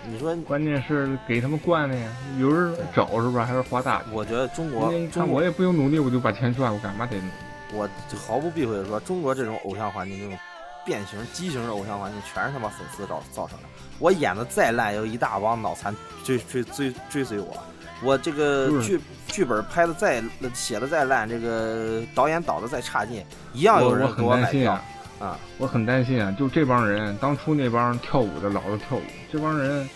[0.09, 3.43] 你说关键是给他们惯的呀，有人找是不是？
[3.43, 4.01] 还是花大？
[4.11, 7.31] 我觉得中国人家一中国看我也不用努力，我就把钱赚，我干嘛得努力？
[7.73, 7.89] 我
[8.27, 10.37] 毫不避讳的说，中国这种偶像环境，这种
[10.85, 13.63] 变形、畸形的偶像环境，全是他妈粉丝造造成的。
[13.99, 17.55] 我演的再烂，有一大帮脑残追追追追随我。
[18.03, 20.23] 我这个剧剧本拍的再
[20.55, 23.23] 写的再烂，这个导演导的再差劲，
[23.53, 24.81] 一样有人给我买票担心啊，
[25.19, 25.39] 啊！
[25.59, 29.87] 我很担心啊，就这帮人，当初那帮跳舞的老的跳舞，这帮人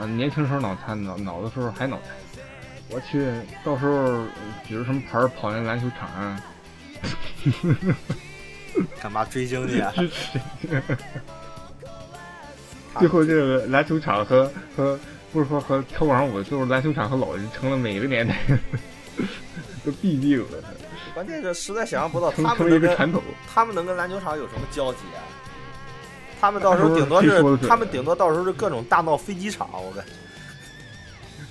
[0.00, 2.16] 啊，年轻时候脑残，脑脑的时候还脑残。
[2.90, 3.30] 我去，
[3.64, 4.26] 到时候呃
[4.66, 6.42] 举着什么牌儿跑进篮球场啊，
[9.02, 9.92] 干嘛追星去啊？
[9.96, 10.40] 支持。
[12.98, 14.98] 最后这个篮球场和和
[15.32, 18.36] 不是说和跳广场舞，就是篮球场和老人成了每个年代
[19.84, 20.58] 都必定了，
[21.14, 23.22] 关键是实在想象不到成成了一他们能跟传统。
[23.52, 25.24] 他们能跟篮球场有什么交集啊？
[26.40, 30.12] 他们到时候顶多是他们顶多到时候是各种大闹飞机场，我感觉。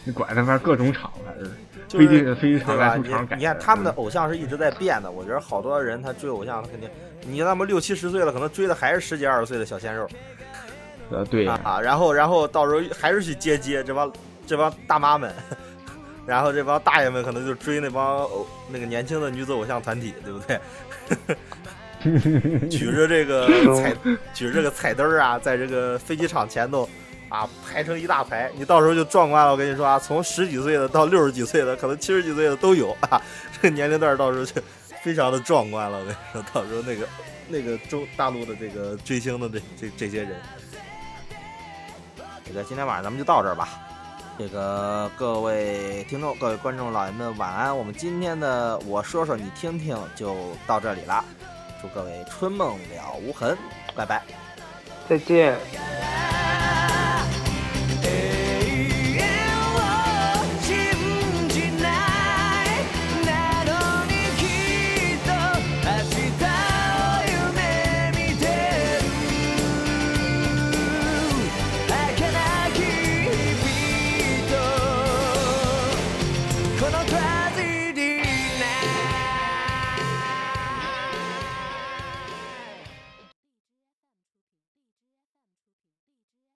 [0.04, 1.52] 你管他妈各种场，反正
[1.92, 2.96] 就是飞机飞机场对吧？
[3.30, 6.90] 你你看他们的偶像是一直在变的，我觉得好多人他追偶像，他肯定
[7.26, 10.08] 你那么六七十岁了，可能追的还是十几二十岁的小鲜肉
[11.10, 14.12] 呃对呀、啊，然后然后到时候还是去接接这帮
[14.48, 15.34] 这帮大妈们。
[16.24, 20.60] 然后这帮大爷们可能就追那帮偶那个年轻的女子偶像团体，对不对？
[22.70, 23.92] 举着这个 彩
[24.32, 26.88] 举着这个彩灯啊，在这个飞机场前头
[27.32, 29.52] 啊排成一大排，你到时候就壮观了。
[29.54, 33.22] 我跟你说啊，从十几岁的到六十几岁的，可能七十几岁的都有啊。
[33.54, 34.62] 这个年龄段到时候就
[35.02, 35.98] 非常的壮观了。
[35.98, 37.08] 我跟你说，到时候那个
[37.48, 40.36] 那个中大陆的这个追星的这这这些人，
[42.46, 43.70] 这个今天晚上咱们就到这儿吧。
[44.38, 47.78] 这个各位听众、各位观众、老爷们晚安。
[47.78, 50.36] 我们今天的我说说你听听就
[50.68, 51.24] 到这里了，
[51.82, 53.58] 祝各位春梦了无痕，
[53.96, 54.22] 拜拜。
[55.08, 55.58] 再见。